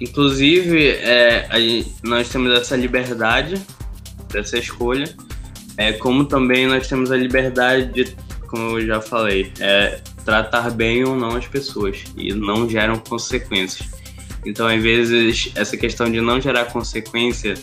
[0.00, 1.48] Inclusive, é,
[2.02, 3.60] nós temos essa liberdade
[4.30, 5.14] dessa escolha,
[5.76, 8.16] é, como também nós temos a liberdade de,
[8.48, 13.88] como eu já falei, é, tratar bem ou não as pessoas e não geram consequências.
[14.44, 17.54] Então, às vezes, essa questão de não gerar consequência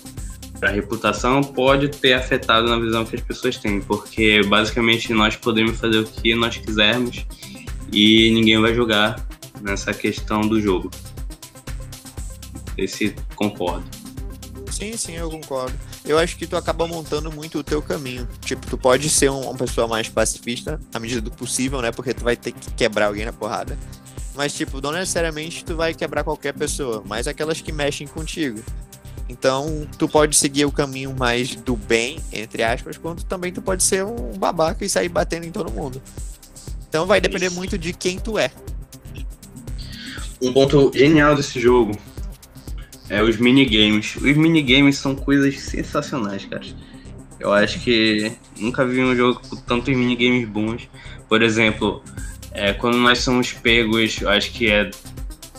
[0.61, 5.35] para a reputação pode ter afetado na visão que as pessoas têm, porque basicamente nós
[5.35, 7.25] podemos fazer o que nós quisermos
[7.91, 9.25] e ninguém vai julgar
[9.61, 10.89] nessa questão do jogo.
[12.77, 13.85] Esse concordo.
[14.71, 15.77] Sim, sim, eu concordo.
[16.05, 18.27] Eu acho que tu acaba montando muito o teu caminho.
[18.39, 21.91] Tipo, tu pode ser um, uma pessoa mais pacifista, à medida do possível, né?
[21.91, 23.77] Porque tu vai ter que quebrar alguém na porrada.
[24.33, 28.63] Mas, tipo, não necessariamente tu vai quebrar qualquer pessoa, mas aquelas que mexem contigo.
[29.27, 33.83] Então, tu pode seguir o caminho mais do bem, entre aspas, quanto também tu pode
[33.83, 36.01] ser um babaca e sair batendo em todo mundo.
[36.91, 37.55] Então vai depender Isso.
[37.55, 38.51] muito de quem tu é.
[40.41, 41.97] Um ponto genial desse jogo
[43.09, 44.17] é os minigames.
[44.17, 46.65] Os minigames são coisas sensacionais, cara.
[47.39, 50.89] Eu acho que nunca vi um jogo com tantos minigames bons.
[51.29, 52.03] Por exemplo,
[52.51, 54.91] é, quando nós somos pegos, eu acho que é,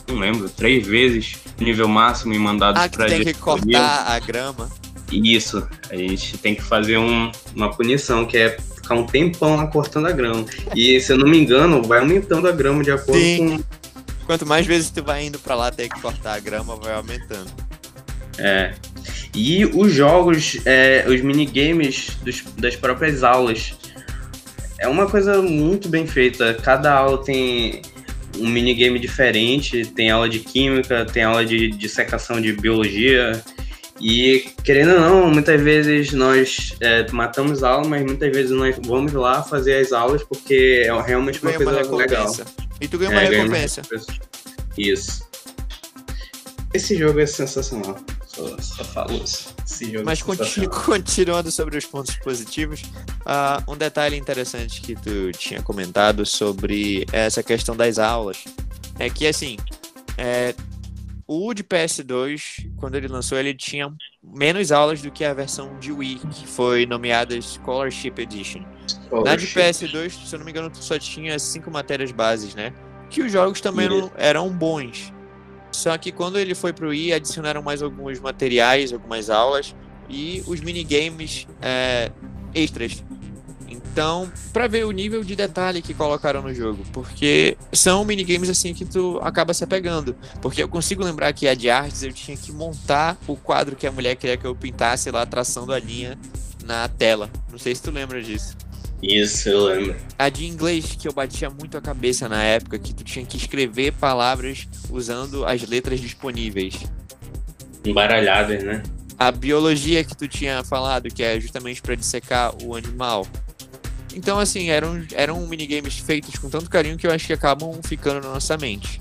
[0.07, 3.79] não lembro, três vezes nível máximo e mandados Ah, que pra tem que diretoria.
[3.79, 4.71] cortar a grama.
[5.11, 8.59] Isso, a gente tem que fazer um- uma punição, que é
[8.92, 10.44] ficar um tempão lá cortando a grama.
[10.74, 13.59] E se eu não me engano, vai aumentando a grama de acordo Sim.
[13.59, 13.64] com.
[14.26, 17.50] Quanto mais vezes tu vai indo pra lá ter que cortar a grama, vai aumentando.
[18.38, 18.72] É.
[19.35, 23.74] E os jogos, é, os minigames dos- das próprias aulas.
[24.78, 26.55] É uma coisa muito bem feita.
[26.55, 27.83] Cada aula tem
[28.38, 29.85] um minigame diferente.
[29.87, 33.40] Tem aula de química, tem aula de dissecação de biologia.
[34.03, 39.12] E, querendo ou não, muitas vezes nós é, matamos aula, mas muitas vezes nós vamos
[39.12, 42.37] lá fazer as aulas porque é realmente uma ganha uma coisa legal.
[42.81, 43.83] E tu ganha uma É, ganha recompensa.
[44.77, 45.23] Isso.
[46.75, 47.97] Esse jogo é sensacional.
[48.27, 49.55] Só, só falo isso.
[49.65, 52.83] Esse jogo Mas é continu- continuando sobre os pontos positivos,
[53.25, 58.38] ah, um detalhe interessante que tu tinha comentado sobre essa questão das aulas
[58.99, 59.59] é que, assim,
[60.19, 60.55] é,
[61.27, 65.93] o de PS2, quando ele lançou, ele tinha menos aulas do que a versão de
[65.93, 68.63] Wii, que foi nomeada Scholarship Edition.
[69.25, 72.73] Na de PS2, se eu não me engano, tu só tinha cinco matérias bases, né?
[73.11, 75.13] Que os jogos também não- eram bons.
[75.71, 79.75] Só que quando ele foi pro Wii, adicionaram mais alguns materiais, algumas aulas
[80.09, 82.11] e os minigames é,
[82.55, 83.03] extras.
[83.92, 88.72] Então, pra ver o nível de detalhe que colocaram no jogo, porque são minigames assim
[88.72, 90.16] que tu acaba se apegando.
[90.40, 93.87] Porque eu consigo lembrar que a de artes eu tinha que montar o quadro que
[93.87, 96.18] a mulher queria que eu pintasse lá, traçando a linha
[96.64, 97.31] na tela.
[97.50, 98.57] Não sei se tu lembra disso.
[99.02, 99.96] Isso, eu lembro.
[100.18, 103.37] A de inglês, que eu batia muito a cabeça na época, que tu tinha que
[103.37, 106.81] escrever palavras usando as letras disponíveis.
[107.85, 108.83] Embaralhadas, né?
[109.18, 113.26] A biologia que tu tinha falado, que é justamente para dissecar o animal.
[114.14, 118.20] Então, assim, eram, eram minigames feitos com tanto carinho que eu acho que acabam ficando
[118.20, 119.01] na nossa mente.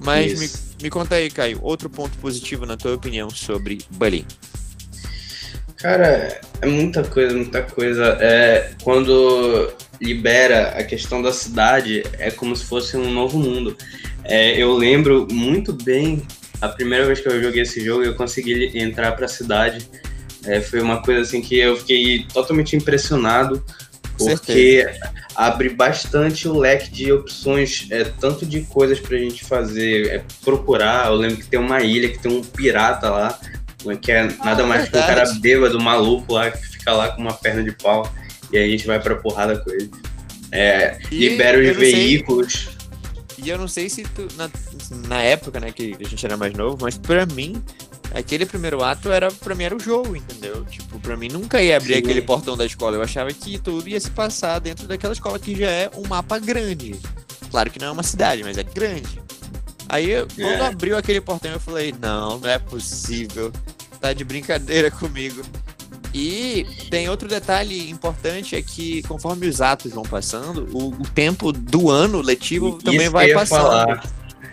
[0.00, 4.26] Mas me, me conta aí, Caio, outro ponto positivo na tua opinião sobre Bully.
[5.76, 8.16] Cara, é muita coisa, muita coisa.
[8.20, 13.76] É, quando libera a questão da cidade, é como se fosse um novo mundo.
[14.24, 16.22] É, eu lembro muito bem
[16.60, 19.88] a primeira vez que eu joguei esse jogo, eu consegui entrar pra cidade.
[20.44, 23.64] É, foi uma coisa assim que eu fiquei totalmente impressionado,
[24.30, 24.86] porque
[25.34, 31.06] abre bastante o leque de opções, é, tanto de coisas pra gente fazer, é, procurar.
[31.08, 33.38] Eu lembro que tem uma ilha que tem um pirata lá,
[34.00, 37.32] que é nada mais que um cara bêbado, maluco lá, que fica lá com uma
[37.32, 38.10] perna de pau,
[38.52, 39.90] e aí a gente vai pra porrada com ele.
[40.50, 42.68] É, E libera eu os não sei- veículos.
[43.42, 44.48] E eu não sei se tu, na,
[45.08, 47.60] na época, né, que a gente era mais novo, mas pra mim,
[48.14, 50.64] aquele primeiro ato era, pra mim era o jogo, entendeu?
[50.64, 51.98] Tipo, pra mim nunca ia abrir Sim.
[52.00, 52.96] aquele portão da escola.
[52.96, 56.38] Eu achava que tudo ia se passar dentro daquela escola que já é um mapa
[56.38, 56.94] grande.
[57.50, 59.20] Claro que não é uma cidade, mas é grande.
[59.88, 60.66] Aí, eu- quando É.
[60.66, 63.52] abriu aquele portão, eu falei, não, não é possível.
[64.00, 65.42] Tá de brincadeira comigo.
[66.14, 71.52] E tem outro detalhe importante, é que conforme os atos vão passando, o, o tempo
[71.52, 73.62] do ano letivo também vai passando.
[73.62, 74.04] falar.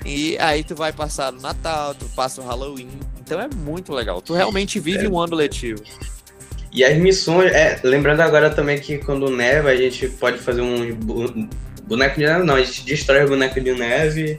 [0.05, 2.89] E aí tu vai passar o Natal, tu passa o Halloween.
[3.19, 4.21] Então é muito legal.
[4.21, 5.83] Tu realmente vive um ano letivo.
[6.71, 11.49] E as missões, é, lembrando agora também que quando neva a gente pode fazer um
[11.83, 14.38] boneco de neve, não, a gente destrói o boneco de neve,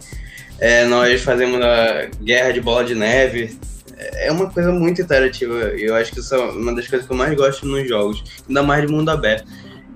[0.59, 3.59] é, nós fazemos a guerra de bola de neve.
[3.96, 7.12] É uma coisa muito interativa e eu acho que isso é uma das coisas que
[7.12, 9.46] eu mais gosto nos jogos, ainda mais de mundo aberto.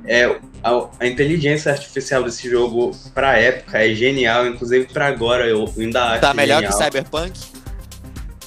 [0.04, 5.70] É, a, a inteligência artificial desse jogo pra época é genial, inclusive pra agora eu
[5.78, 6.78] ainda acho Tá melhor genial.
[6.78, 7.38] que Cyberpunk?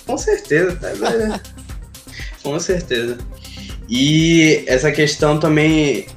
[0.06, 0.90] Com certeza, tá?
[0.90, 1.40] É.
[2.42, 3.18] Com certeza.
[3.88, 6.08] E essa questão também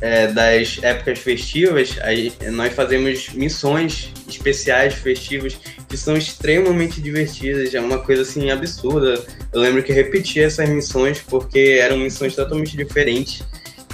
[0.00, 5.56] é, das épocas festivas, aí nós fazemos missões especiais festivas
[5.88, 9.24] que são extremamente divertidas, é uma coisa assim absurda.
[9.52, 13.42] Eu lembro que repetia essas missões porque eram missões totalmente diferentes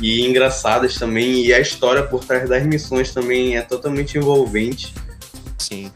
[0.00, 4.92] e engraçadas também, e a história por trás das missões também é totalmente envolvente.
[5.58, 5.90] Sim.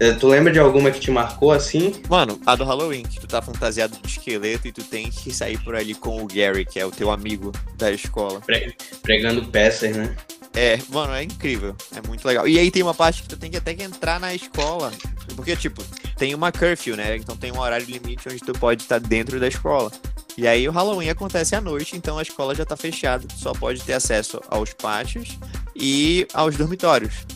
[0.00, 1.94] É, Tu lembra de alguma que te marcou assim?
[2.08, 5.58] Mano, a do Halloween, que tu tá fantasiado de esqueleto e tu tem que sair
[5.58, 8.40] por ali com o Gary, que é o teu amigo da escola.
[8.40, 10.16] Pre- pregando peças, né?
[10.54, 11.74] É, mano, é incrível.
[11.96, 12.46] É muito legal.
[12.46, 14.92] E aí tem uma parte que tu tem que até que entrar na escola.
[15.34, 15.82] Porque, tipo,
[16.18, 17.16] tem uma curfew, né?
[17.16, 19.90] Então tem um horário limite onde tu pode estar dentro da escola.
[20.36, 23.26] E aí o Halloween acontece à noite, então a escola já tá fechada.
[23.36, 25.38] Só pode ter acesso aos pátios
[25.76, 27.26] e aos dormitórios.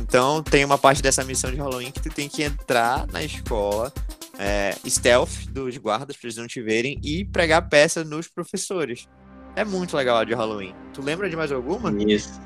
[0.00, 3.92] Então tem uma parte dessa missão de Halloween que tu tem que entrar na escola,
[4.38, 9.06] é, stealth dos guardas pra eles não te verem e pregar peça nos professores.
[9.54, 10.74] É muito legal a de Halloween.
[10.92, 11.92] Tu lembra de mais alguma?
[12.02, 12.40] Isso.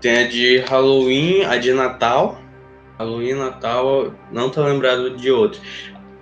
[0.00, 2.40] Tem a de Halloween, a de Natal.
[2.98, 5.60] Halloween, Natal, não tô lembrado de outro.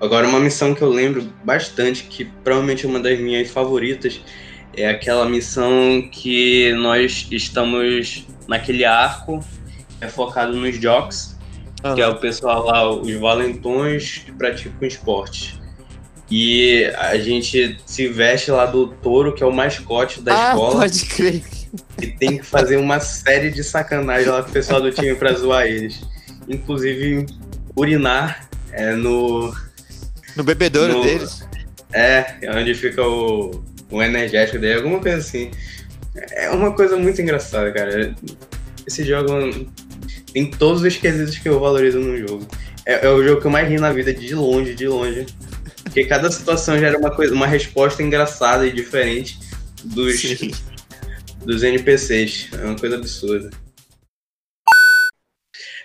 [0.01, 4.21] Agora, uma missão que eu lembro bastante, que provavelmente é uma das minhas favoritas,
[4.77, 9.43] é aquela missão que nós estamos naquele arco,
[10.01, 11.37] é focado nos jocks,
[11.95, 15.61] que é o pessoal lá, os valentões que praticam esporte.
[16.31, 20.81] E a gente se veste lá do touro, que é o mascote da ah, escola.
[20.81, 21.43] pode crer.
[22.01, 25.33] E tem que fazer uma série de sacanagem lá com o pessoal do time pra
[25.35, 26.01] zoar eles.
[26.49, 27.27] Inclusive,
[27.77, 29.55] urinar é, no.
[30.37, 31.47] No bebedouro No- deles.
[31.93, 35.51] É, onde fica o, o energético dele, alguma coisa assim.
[36.33, 38.15] É uma coisa muito engraçada, cara.
[38.87, 39.29] Esse jogo
[40.33, 42.47] tem todos os quesitos que eu valorizo no jogo.
[42.85, 45.27] É, é o jogo que eu mais ri na vida, de longe, de longe.
[45.85, 49.39] Porque cada situação gera uma, coisa, uma resposta engraçada e diferente
[49.85, 50.51] dos, Sim.
[51.45, 52.49] dos NPCs.
[52.61, 53.51] É uma coisa absurda.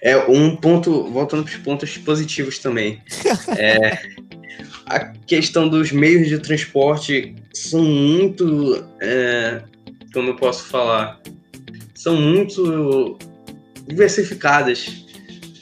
[0.01, 3.01] É um ponto, voltando para os pontos positivos também.
[3.57, 3.97] É,
[4.89, 8.83] a questão dos meios de transporte são muito.
[9.01, 9.61] É,
[10.13, 11.19] como eu posso falar?
[11.95, 13.17] São muito
[13.87, 15.05] diversificadas.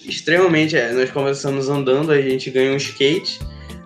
[0.06, 0.76] Extremamente.
[0.78, 3.40] é, nós começamos andando, a gente ganha um skate,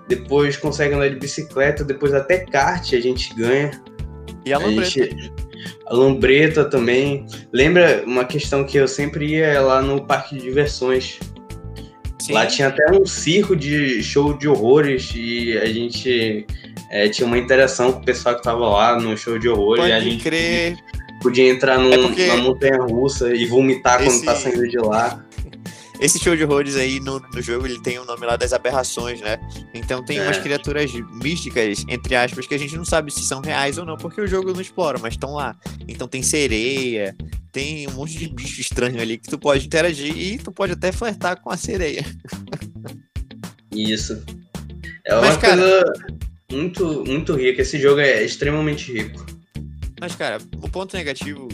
[0.08, 3.72] depois consegue andar de bicicleta, depois até kart a gente ganha.
[4.46, 4.90] E a A, lambreta.
[4.92, 5.32] gente-
[5.88, 7.26] a lambreta também.
[7.52, 11.20] Lembra uma questão que eu sempre ia lá no parque de diversões.
[12.32, 12.36] Sim.
[12.36, 16.46] Lá tinha até um circo de show de horrores e a gente
[16.90, 19.86] é, tinha uma interação com o pessoal que tava lá no show de horrores.
[19.86, 20.78] e a Pode gente crer.
[21.22, 25.24] podia entrar num, É numa montanha russa e vomitar quando esse- tá saindo de lá.
[26.02, 29.22] Esse show de horrores aí no, no jogo, ele tem o nome lá das aberrações,
[29.22, 29.38] né?
[29.74, 30.42] Então tem umas É.
[30.42, 30.92] criaturas
[31.24, 34.28] místicas, entre aspas, que a gente não sabe se são reais ou não, porque o
[34.28, 35.56] jogo não explora, mas estão lá.
[35.88, 37.16] Então tem sereia,
[37.52, 40.92] tem um monte de bicho estranho ali que tu pode interagir e tu pode até
[40.92, 42.04] flertar com a sereia.
[43.72, 44.22] Isso.
[45.06, 45.84] É uma Mas, cara- coisa
[46.52, 47.62] muito, muito rica.
[47.62, 49.26] Esse jogo é extremamente rico.
[50.00, 51.48] Mas, cara, o ponto negativo,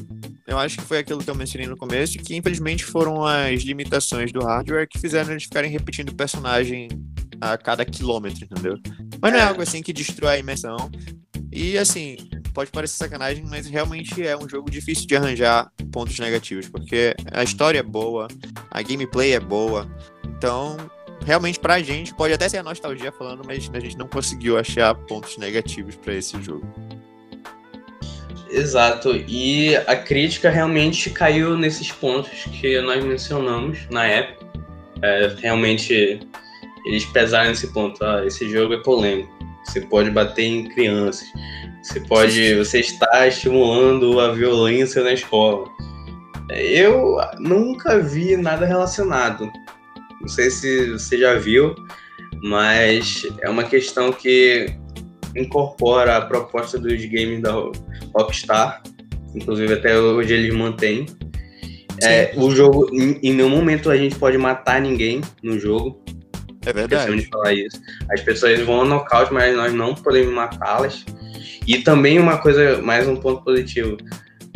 [0.47, 4.31] eu acho que foi aquilo que eu mencionei no começo, que infelizmente foram as limitações
[4.31, 6.87] do hardware que fizeram eles ficarem repetindo o personagem
[7.39, 8.79] a cada quilômetro, entendeu?
[9.21, 9.45] Mas não é É.
[9.45, 10.89] algo assim que destrói a imersão.
[11.51, 12.17] E assim,
[12.53, 17.43] pode parecer sacanagem, mas realmente é um jogo difícil de arranjar pontos negativos, porque a
[17.43, 18.27] história é boa,
[18.71, 19.87] a gameplay é boa.
[20.37, 20.77] Então,
[21.25, 24.93] realmente pra gente, pode até ser a nostalgia falando, mas a gente não conseguiu achar
[24.95, 26.67] pontos negativos pra esse jogo.
[28.49, 29.15] Exato.
[29.27, 34.45] E a crítica realmente caiu nesses pontos que nós mencionamos na época.
[35.01, 36.19] É, realmente
[36.85, 38.03] eles pesaram nesse ponto.
[38.03, 39.31] Ah, esse jogo é polêmico.
[39.65, 41.27] Você pode bater em crianças.
[41.83, 42.55] Você pode.
[42.55, 45.67] Você está estimulando a violência na escola.
[46.49, 49.51] Eu nunca vi nada relacionado.
[50.21, 51.75] Não sei se você já viu,
[52.41, 54.73] mas é uma questão que
[55.35, 57.51] incorpora a proposta dos games da
[58.15, 58.81] Rockstar.
[59.35, 61.05] Inclusive até hoje eles mantêm.
[62.01, 66.03] É, o jogo, em, em nenhum momento a gente pode matar ninguém no jogo.
[66.65, 67.15] É verdade.
[67.15, 67.81] de falar isso.
[68.11, 71.05] As pessoas vão ao nocaute, mas nós não podemos matá-las.
[71.65, 73.97] E também uma coisa, mais um ponto positivo.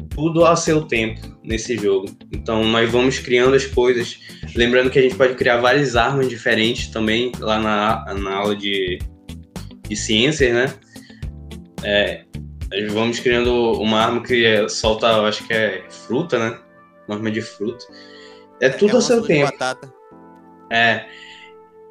[0.09, 2.07] Tudo ao seu tempo nesse jogo.
[2.32, 4.19] Então nós vamos criando as coisas.
[4.55, 8.99] Lembrando que a gente pode criar várias armas diferentes também lá na, na aula de,
[9.91, 10.73] de ciências, né?
[11.83, 12.23] É,
[12.91, 16.57] vamos criando uma arma que é- solta, eu acho que é fruta, né?
[17.07, 17.85] Uma arma de fruta.
[18.61, 19.51] É tudo É ao uma seu tempo.
[19.51, 19.93] batata.
[20.71, 21.05] É.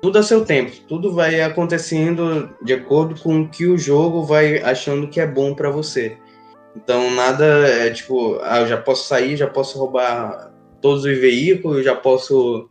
[0.00, 0.72] Tudo a seu tempo.
[0.88, 5.54] Tudo vai acontecendo de acordo com o que o jogo vai achando que é bom
[5.54, 6.16] pra você.
[6.74, 11.84] Então nada é tipo, ah, eu já posso sair, já posso roubar todos os veículos,
[11.84, 12.70] já posso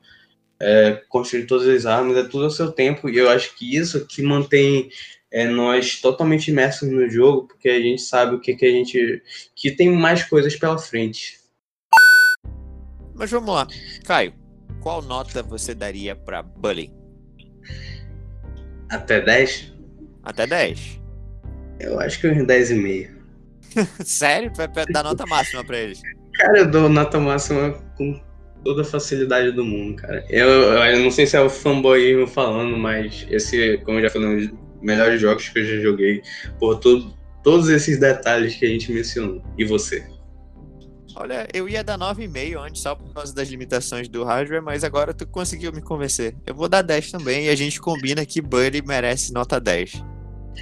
[0.60, 4.08] é, construir todas as armas, é tudo ao seu tempo, e eu acho que isso
[4.08, 4.90] que mantém
[5.32, 9.22] é, nós totalmente imersos no jogo, porque a gente sabe o que, que a gente.
[9.56, 11.40] que tem mais coisas pela frente.
[13.14, 13.68] Mas vamos lá.
[14.06, 14.34] Caio,
[14.82, 16.92] qual nota você daria pra Bully?
[18.90, 19.74] Até 10?
[20.24, 21.02] Até 10.
[21.80, 23.10] Eu acho que uns 10,5.
[24.04, 24.52] Sério?
[24.56, 26.02] Vai dar nota máxima pra eles?
[26.34, 28.20] Cara, eu dou nota máxima com
[28.64, 30.26] toda a facilidade do mundo, cara.
[30.30, 34.50] Eu, eu não sei se é o fanboyismo falando, mas esse, como eu já falei,
[34.82, 36.22] melhores jogos que eu já joguei
[36.60, 37.14] por todo,
[37.44, 39.42] todos esses detalhes que a gente mencionou.
[39.58, 40.06] E você?
[41.16, 45.14] Olha, eu ia dar 9,5 antes, só por causa das limitações do hardware, mas agora
[45.14, 46.36] tu conseguiu me convencer.
[46.46, 50.04] Eu vou dar 10 também e a gente combina que Buddy merece nota 10.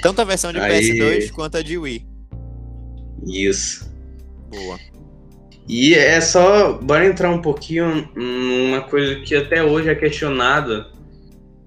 [0.01, 0.91] Tanto a versão de Aí.
[0.91, 2.07] PS2 quanto a de Wii.
[3.28, 3.91] Isso.
[4.49, 4.80] Boa.
[5.68, 10.88] E é só, bora entrar um pouquinho numa coisa que até hoje é questionada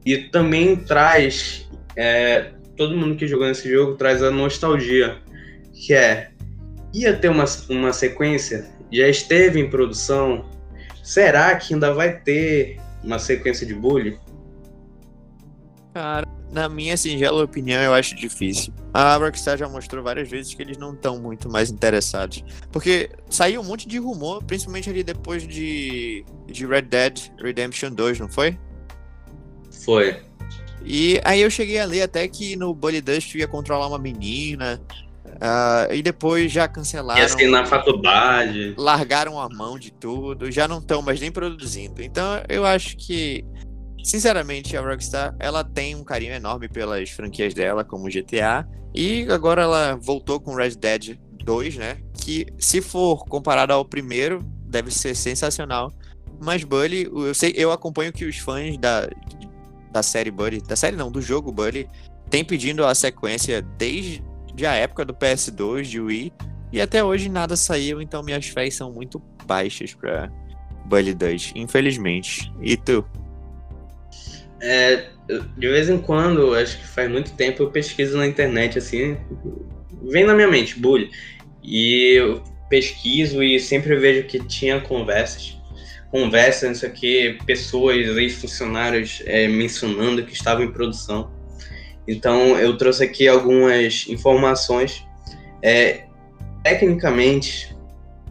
[0.07, 1.69] e também traz,
[2.01, 5.19] é, todo mundo que jogou nesse jogo traz a nostalgia,
[5.75, 6.31] que é,
[6.95, 10.47] ia ter uma, uma sequência, já esteve em produção,
[11.05, 14.19] será que ainda vai ter uma sequência de Bully?
[15.93, 18.73] Cara, na minha singela opinião, eu acho difícil.
[18.95, 22.43] A Rockstar já mostrou várias vezes que eles não estão muito mais interessados.
[22.73, 28.21] Porque saiu um monte de rumor, principalmente ali depois de, de Red Dead Redemption 2,
[28.21, 28.59] não foi?
[29.85, 30.30] Foi.
[30.85, 34.81] E aí eu cheguei a ler até que no Bully Dust ia controlar uma menina.
[35.25, 37.21] Uh, e depois já cancelaram.
[37.21, 38.75] E assim na faculdade.
[38.77, 42.03] Largaram a mão de tudo, já não estão mais nem produzindo.
[42.03, 43.45] Então eu acho que
[44.03, 49.63] Sinceramente, a Rockstar, ela tem um carinho enorme pelas franquias dela, como GTA, e agora
[49.63, 51.99] ela voltou com Red Dead 2, né?
[52.15, 55.93] Que se for comparado ao primeiro, deve ser sensacional.
[56.41, 59.09] Mas Bully, eu sei, eu acompanho que os fãs da,
[59.91, 61.89] da série Bully, da série não, do jogo Bully,
[62.29, 64.23] tem pedindo a sequência desde
[64.67, 66.33] a época do PS2, de Wii,
[66.73, 70.31] e até hoje nada saiu, então minhas fés são muito baixas para
[70.87, 72.53] Bully 2, infelizmente.
[72.61, 73.05] E tu?
[74.61, 75.09] É,
[75.57, 79.17] de vez em quando, acho que faz muito tempo, eu pesquiso na internet, assim,
[80.11, 81.11] vem na minha mente, bullying.
[81.63, 85.60] E eu pesquiso e sempre vejo que tinha conversas,
[86.11, 91.31] conversas, isso aqui, pessoas, ex-funcionários é, mencionando que estavam em produção.
[92.07, 95.05] Então, eu trouxe aqui algumas informações.
[95.63, 96.05] É,
[96.63, 97.77] tecnicamente,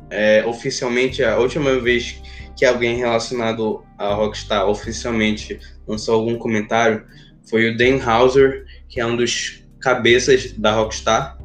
[0.09, 2.21] é, oficialmente, a última vez
[2.57, 7.05] que alguém relacionado a Rockstar oficialmente lançou algum comentário
[7.49, 11.38] foi o Dan Hauser, que é um dos cabeças da Rockstar,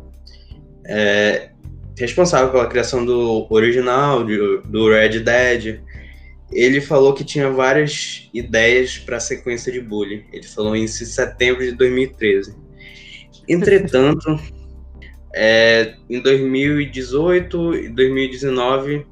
[0.87, 1.51] é,
[1.97, 5.81] responsável pela criação do original, do, do Red Dead.
[6.55, 10.25] Ele falou que tinha várias ideias para a sequência de Bully.
[10.33, 12.55] Ele falou isso em setembro de 2013.
[13.49, 14.41] Entretanto,
[15.35, 19.07] é, em 2018 e 2019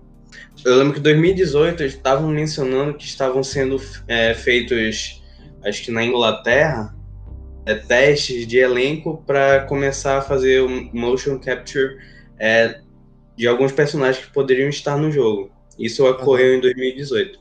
[0.64, 5.20] eu lembro que em 2018 eles estavam mencionando que estavam sendo é, feitos,
[5.64, 6.95] acho que na Inglaterra,
[7.66, 11.97] é, testes de elenco para começar a fazer o motion capture
[12.38, 12.80] é,
[13.36, 15.51] de alguns personagens que poderiam estar no jogo.
[15.78, 17.38] Isso ocorreu em 2018.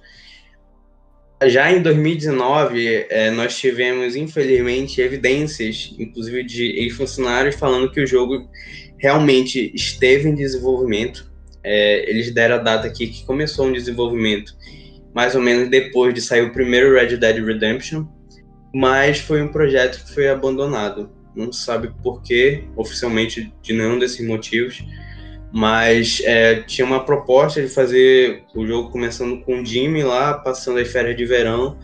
[1.45, 8.47] Já em 2019, é, nós tivemos, infelizmente, evidências, inclusive de ex-funcionários, falando que o jogo
[8.97, 11.32] realmente esteve em desenvolvimento
[11.63, 14.55] é, eles deram a data aqui que começou um desenvolvimento
[15.13, 18.05] mais ou menos depois de sair o primeiro Red Dead Redemption,
[18.73, 21.11] mas foi um projeto que foi abandonado.
[21.36, 24.82] Não sabe por quê, oficialmente de nenhum desses motivos,
[25.52, 30.80] mas é, tinha uma proposta de fazer o jogo começando com o Jimmy lá, passando
[30.80, 31.78] as férias de verão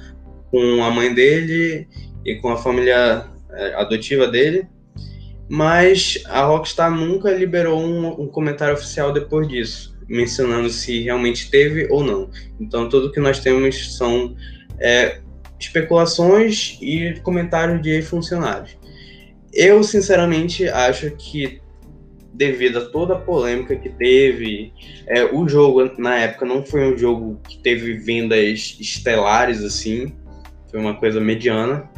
[0.50, 1.88] com a mãe dele
[2.26, 4.68] e com a família é, adotiva dele,
[5.50, 11.88] mas a Rockstar nunca liberou um, um, comentário oficial depois disso, mencionando se realmente teve
[11.90, 12.30] ou não.
[12.60, 14.36] Então tudo que nós temos são
[14.80, 15.20] é,
[15.60, 18.78] especulações e comentários de funcionários.
[19.54, 21.62] Eu sinceramente acho que
[22.38, 24.72] devido a toda a polêmica que teve,
[25.08, 30.16] é, o jogo na época não foi um jogo que teve vendas estelares assim,
[30.70, 31.90] foi uma coisa mediana.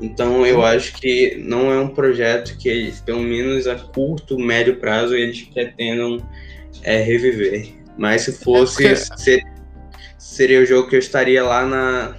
[0.00, 4.76] Então eu acho que não é um projeto que eles, pelo menos a curto, médio
[4.78, 6.18] prazo, eles pretendam
[6.82, 7.72] é, reviver.
[7.96, 9.42] Mas se fosse, é ser,
[10.18, 12.16] seria o jogo que eu estaria lá na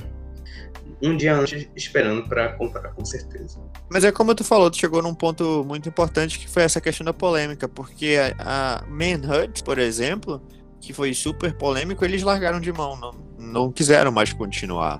[0.99, 3.59] um dia antes esperando para comprar, com certeza.
[3.90, 7.06] Mas é como tu falou, tu chegou num ponto muito importante que foi essa questão
[7.06, 10.42] da polêmica, porque a, a Manhunt, por exemplo,
[10.82, 15.00] que foi super polêmico, eles largaram de mão, não, não quiseram mais continuar.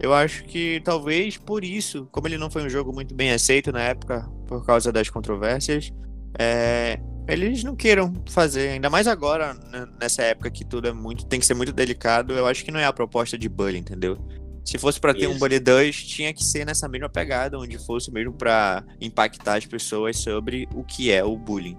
[0.00, 3.70] Eu acho que talvez por isso, como ele não foi um jogo muito bem aceito
[3.70, 5.92] na época, por causa das controvérsias,
[6.36, 6.98] é,
[7.28, 9.54] eles não queiram fazer, ainda mais agora,
[10.00, 12.80] nessa época que tudo é muito, tem que ser muito delicado, eu acho que não
[12.80, 14.18] é a proposta de Bully, entendeu?
[14.64, 15.30] Se fosse para ter Isso.
[15.30, 19.66] um Bully 2, tinha que ser nessa mesma pegada, onde fosse mesmo para impactar as
[19.66, 21.76] pessoas sobre o que é o bullying,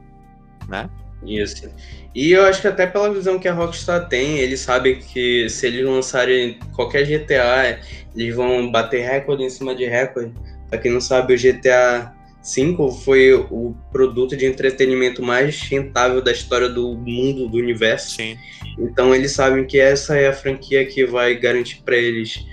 [0.68, 0.90] né?
[1.26, 1.70] Isso.
[2.14, 5.68] E eu acho que até pela visão que a Rockstar tem, eles sabem que se
[5.68, 7.80] eles lançarem qualquer GTA,
[8.16, 10.34] eles vão bater recorde em cima de recorde.
[10.70, 16.32] Pra quem não sabe, o GTA 5 foi o produto de entretenimento mais rentável da
[16.32, 18.18] história do mundo, do universo.
[18.18, 18.38] Sim.
[18.78, 22.46] Então eles sabem que essa é a franquia que vai garantir para eles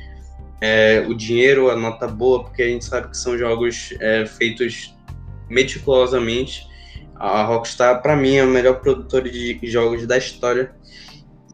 [0.60, 4.94] é, o dinheiro, a nota boa, porque a gente sabe que são jogos é, feitos
[5.48, 6.68] meticulosamente.
[7.16, 10.72] A Rockstar, para mim, é o melhor produtor de jogos da história.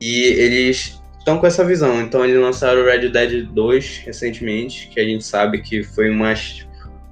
[0.01, 2.01] E eles estão com essa visão.
[2.01, 6.33] Então eles lançaram o Red Dead 2 recentemente, que a gente sabe que foi uma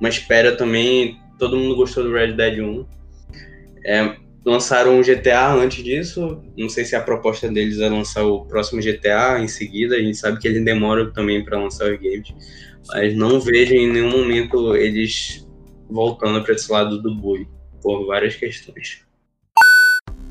[0.01, 1.18] uma espera também.
[1.38, 2.86] Todo mundo gostou do Red Dead 1.
[3.86, 6.42] É, lançaram um GTA antes disso.
[6.57, 9.97] Não sei se a proposta deles é lançar o próximo GTA em seguida.
[9.97, 12.34] A gente sabe que eles demoram também para lançar os games.
[12.88, 15.47] Mas não vejo em nenhum momento eles
[15.88, 17.49] voltando para esse lado do Bully,
[17.80, 19.03] por várias questões.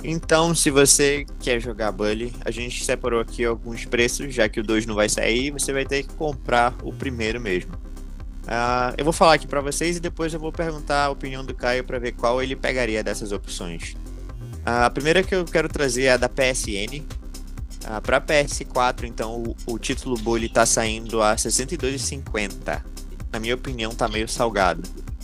[0.04, 4.64] Então, se você quer jogar Bully, a gente separou aqui alguns preços, já que o
[4.64, 7.74] 2 não vai sair, você vai ter que comprar o primeiro mesmo.
[8.44, 11.56] Uh, eu vou falar aqui para vocês e depois eu vou perguntar a opinião do
[11.56, 13.96] Caio para ver qual ele pegaria dessas opções.
[14.66, 17.04] A primeira que eu quero trazer é a da PSN.
[17.84, 22.82] Uh, para PS4, então, o, o título Bully está saindo a R$ 62,50.
[23.32, 24.82] Na minha opinião, tá meio salgado.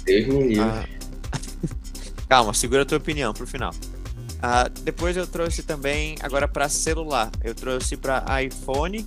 [0.08, 1.00] Uh,
[2.28, 3.72] Calma, segura a tua opinião pro final.
[3.72, 9.06] Uh, depois eu trouxe também, agora para celular, eu trouxe para iPhone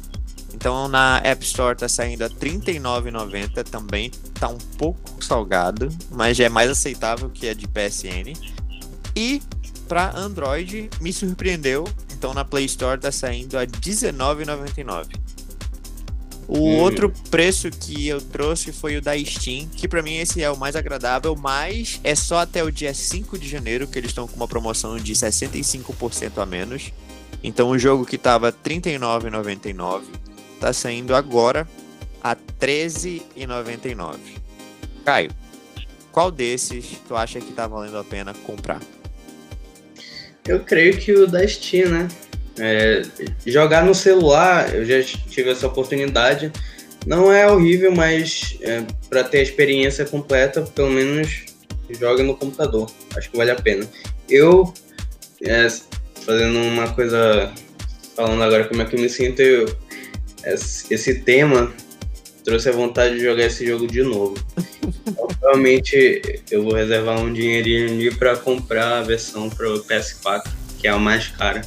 [0.55, 6.37] então na App Store tá saindo a R$ 39,90, também tá um pouco salgado, mas
[6.37, 8.33] já é mais aceitável que a de PSN.
[9.17, 9.43] E
[9.89, 15.07] para Android me surpreendeu, então na Play Store tá saindo a R$ 19,99.
[16.49, 16.79] O hum.
[16.81, 20.57] outro preço que eu trouxe foi o da Steam, que para mim esse é o
[20.57, 24.37] mais agradável, mas é só até o dia 5 de janeiro que eles estão com
[24.37, 26.93] uma promoção de 65% a menos.
[27.43, 30.03] Então o jogo que tava R$ 39,99
[30.61, 31.67] tá saindo agora
[32.23, 34.17] a R$13,99.
[35.05, 35.31] Caio,
[36.13, 38.81] qual desses tu acha que tá valendo a pena comprar?
[40.47, 42.09] Eu creio que o da Steam, né?
[42.59, 43.03] É,
[43.47, 46.53] jogar no celular, eu já tive essa oportunidade.
[47.07, 51.47] Não é horrível, mas é, para ter a experiência completa, pelo menos
[51.91, 52.91] joga no computador.
[53.17, 53.87] Acho que vale a pena.
[54.29, 54.73] Eu,
[55.43, 55.69] é,
[56.25, 57.53] fazendo uma coisa,
[58.17, 59.77] falando agora como é que eu me sinto, eu,
[60.45, 61.73] esse tema
[62.45, 64.35] trouxe a vontade de jogar esse jogo de novo.
[65.07, 70.49] Então, provavelmente eu vou reservar um dinheirinho ali para comprar a versão para o PS4,
[70.79, 71.63] que é a mais cara.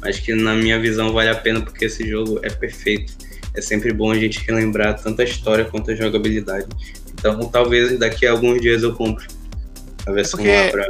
[0.00, 3.14] Mas que na minha visão vale a pena porque esse jogo é perfeito.
[3.54, 6.66] É sempre bom a gente relembrar tanto a história quanto a jogabilidade.
[7.12, 9.26] Então talvez daqui a alguns dias eu compre
[10.06, 10.54] a versão porque...
[10.54, 10.86] lá pra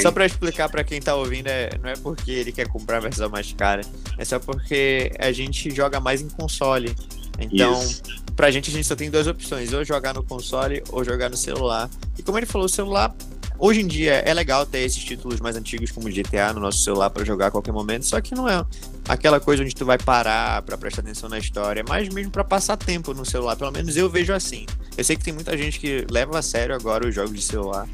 [0.00, 3.00] só pra explicar pra quem tá ouvindo, é, não é porque ele quer comprar a
[3.00, 3.82] versão mais cara,
[4.16, 6.94] é só porque a gente joga mais em console.
[7.38, 8.02] Então, Isso.
[8.34, 11.36] pra gente, a gente só tem duas opções: ou jogar no console ou jogar no
[11.36, 11.88] celular.
[12.18, 13.14] E como ele falou, o celular
[13.60, 17.10] Hoje em dia é legal ter esses títulos mais antigos como GTA no nosso celular
[17.10, 18.64] para jogar a qualquer momento, só que não é
[19.08, 22.44] aquela coisa onde tu vai parar para prestar atenção na história, é mais mesmo para
[22.44, 24.64] passar tempo no celular, pelo menos eu vejo assim.
[24.96, 27.88] Eu sei que tem muita gente que leva a sério agora os jogos de celular,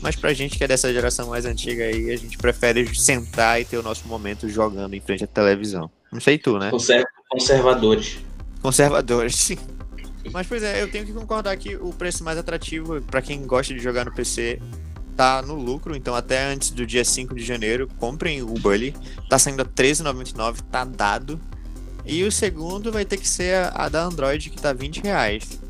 [0.00, 3.66] mas pra gente que é dessa geração mais antiga aí, a gente prefere sentar e
[3.66, 5.90] ter o nosso momento jogando em frente à televisão.
[6.10, 6.70] Não sei tu, né?
[7.28, 8.20] Conservadores.
[8.62, 9.58] Conservadores, sim.
[10.32, 13.72] Mas pois é, eu tenho que concordar que o preço mais atrativo para quem gosta
[13.72, 14.60] de jogar no PC
[15.16, 18.94] tá no lucro, então até antes do dia 5 de janeiro, comprem o Bully.
[19.28, 21.40] Tá saindo a R$13,99, tá dado.
[22.06, 25.60] E o segundo vai ter que ser a, a da Android, que tá 20 reais.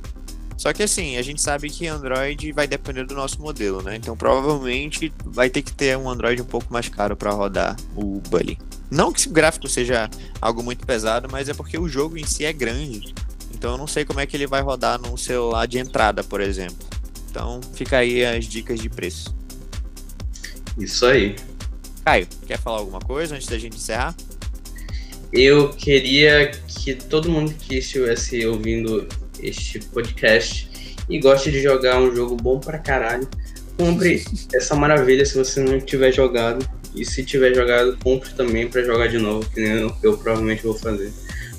[0.57, 3.97] Só que assim, a gente sabe que Android vai depender do nosso modelo, né?
[3.97, 8.21] Então provavelmente vai ter que ter um Android um pouco mais caro para rodar o
[8.29, 8.59] Bully.
[8.91, 10.11] Não que o gráfico seja
[10.41, 13.15] algo muito pesado, mas é porque o jogo em si é grande.
[13.55, 16.41] Então eu não sei como é que ele vai rodar num celular de entrada, por
[16.41, 16.89] exemplo.
[17.31, 19.35] Então fica aí as dicas de preço.
[20.77, 21.37] Isso aí.
[22.05, 24.15] Caio, quer falar alguma coisa antes da gente encerrar?
[25.33, 29.07] Eu queria que todo mundo que estivesse ouvindo
[29.39, 30.69] este podcast
[31.09, 33.29] e gosta de jogar um jogo bom pra caralho,
[33.77, 34.25] compre
[34.55, 36.67] essa maravilha se você não tiver jogado.
[36.95, 40.63] E se tiver jogado, compre também para jogar de novo, que nem eu, eu provavelmente
[40.63, 41.13] vou fazer.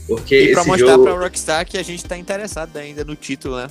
[0.08, 1.04] Porque E pra mostrar jogo...
[1.04, 3.68] pra Rockstar que a gente tá interessado ainda no título, né?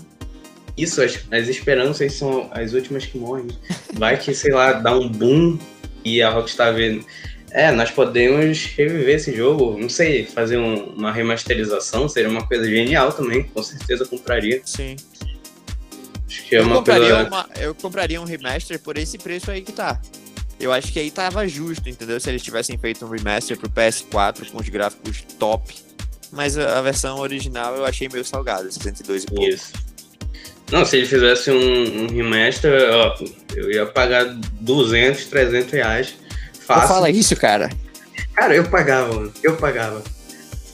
[0.76, 3.48] Isso, as, as esperanças são as últimas que morrem.
[3.94, 5.58] Vai que, sei lá, dá um boom
[6.04, 7.02] e a Rockstar vê.
[7.50, 9.76] É, nós podemos reviver esse jogo.
[9.78, 13.42] Não sei, fazer um- uma remasterização seria uma coisa genial também.
[13.42, 14.62] Com certeza compraria.
[14.64, 14.96] Sim.
[16.26, 17.28] Acho que é Eu uma compraria, coisa.
[17.28, 20.00] uma- eu compraria um remaster por esse preço aí que tá.
[20.60, 22.20] Eu acho que aí tava justo, entendeu?
[22.20, 25.74] Se eles tivessem feito um remaster pro PS4 com os gráficos top.
[26.30, 29.42] Mas a, versão original eu achei meio salgada, 62 e pouco.
[29.42, 29.72] Isso.
[30.70, 33.16] Não, se ele fizesse um, um remaster, ó,
[33.56, 34.26] eu ia pagar
[34.60, 36.14] 200, 300 reais.
[36.54, 36.88] Não Fácil.
[36.88, 37.70] fala isso, cara.
[38.34, 39.32] Cara, eu pagava, mano.
[39.42, 40.02] Eu pagava.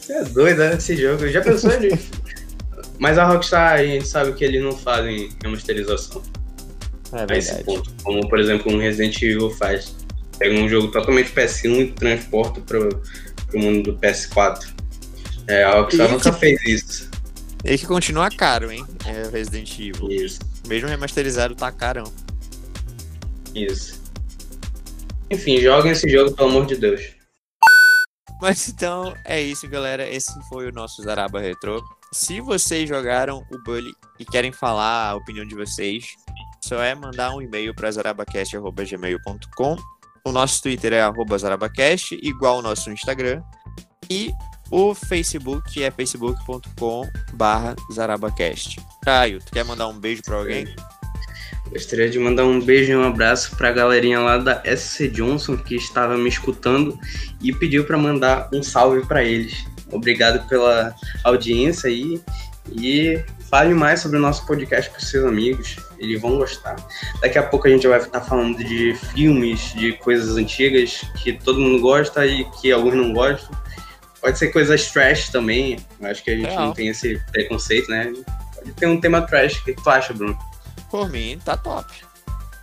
[0.01, 0.75] Você é doido, né?
[0.75, 1.27] Esse jogo.
[1.29, 1.99] Já pensou ele?
[2.99, 6.23] Mas a Rockstar, a gente sabe que eles não fazem remasterização
[7.13, 7.93] É a esse ponto.
[8.03, 9.95] Como, por exemplo, um Resident Evil faz.
[10.39, 12.89] Pega um jogo totalmente PS1 e transporta pro,
[13.47, 14.75] pro mundo do PS4.
[15.49, 17.11] É, a Rockstar nunca que- fez isso.
[17.65, 18.85] E que continua caro, hein?
[19.07, 20.11] É o Resident Evil.
[20.11, 22.13] Isso, Mesmo remasterizado tá carão.
[23.55, 24.01] isso.
[25.31, 27.01] Enfim, joguem esse jogo, pelo amor de Deus.
[28.41, 30.09] Mas então é isso, galera.
[30.09, 31.83] Esse foi o nosso Zaraba Retro.
[32.13, 33.91] Se vocês jogaram o Bully
[34.21, 36.05] e querem falar a opinião de vocês,
[36.61, 39.77] só é mandar um e-mail para zarabacast.gmail.com.
[40.25, 43.41] O nosso Twitter é arroba zarabacast, igual o nosso Instagram.
[44.11, 44.33] E
[44.71, 48.81] o Facebook é facebook.com barra zarabacast.
[49.05, 50.67] Caio, tu quer mandar um beijo para alguém?
[51.71, 55.77] Gostaria de mandar um beijo e um abraço pra galerinha lá da SC Johnson que
[55.77, 56.99] estava me escutando
[57.41, 59.65] e pediu para mandar um salve para eles.
[59.93, 62.21] Obrigado pela audiência aí
[62.73, 66.77] e fale mais sobre o nosso podcast com seus amigos, eles vão gostar.
[67.21, 71.61] Daqui a pouco a gente vai estar falando de filmes, de coisas antigas que todo
[71.61, 73.57] mundo gosta e que alguns não gostam.
[74.21, 76.67] Pode ser coisas trash também, eu acho que a gente Real.
[76.67, 78.13] não tem esse preconceito, né?
[78.55, 80.37] Pode ter um tema trash, o que tu acha, Bruno?
[80.91, 81.93] Por mim, tá top.
[81.93, 82.03] Se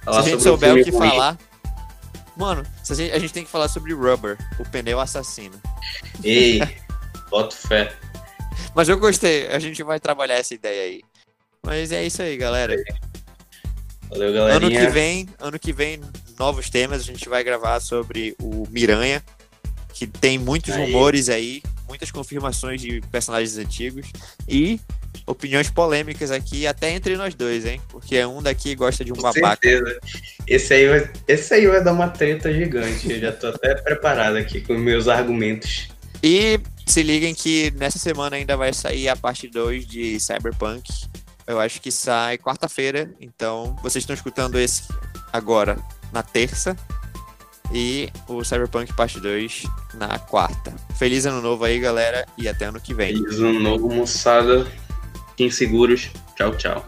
[0.06, 1.10] Falar a gente souber o que ruim.
[1.10, 1.38] falar.
[2.36, 5.56] Mano, se a, gente, a gente tem que falar sobre Rubber, o pneu assassino.
[6.24, 6.62] Ei,
[7.30, 7.94] boto fé.
[8.76, 11.02] Mas eu gostei, a gente vai trabalhar essa ideia aí.
[11.66, 12.76] Mas é isso aí, galera.
[14.10, 14.86] Valeu, Ano galerinha.
[14.86, 16.00] que vem, ano que vem,
[16.38, 19.24] novos temas, a gente vai gravar sobre o Miranha,
[19.94, 20.86] que tem muitos Aí.
[20.86, 24.08] rumores aí, muitas confirmações de personagens antigos
[24.48, 24.80] e
[25.26, 27.80] opiniões polêmicas aqui, até entre nós dois, hein?
[27.90, 29.60] Porque um daqui gosta de um Com babaca.
[29.68, 30.00] certeza.
[30.48, 33.10] Esse aí, vai, esse aí vai dar uma treta gigante.
[33.12, 35.88] Eu já tô até preparado aqui com meus argumentos.
[36.24, 36.58] E
[36.88, 40.90] se liguem que nessa semana ainda vai sair a parte 2 de Cyberpunk.
[41.46, 44.84] Eu acho que sai quarta-feira, então vocês estão escutando esse
[45.34, 45.78] agora
[46.14, 46.78] na terça
[47.74, 49.64] e o Cyberpunk parte 2
[49.96, 50.74] na quarta.
[50.98, 53.14] Feliz ano novo aí, galera, e até ano que vem.
[53.14, 54.66] Feliz ano novo, moçada.
[55.32, 56.10] Fiquem seguros.
[56.38, 56.86] Tchau, tchau.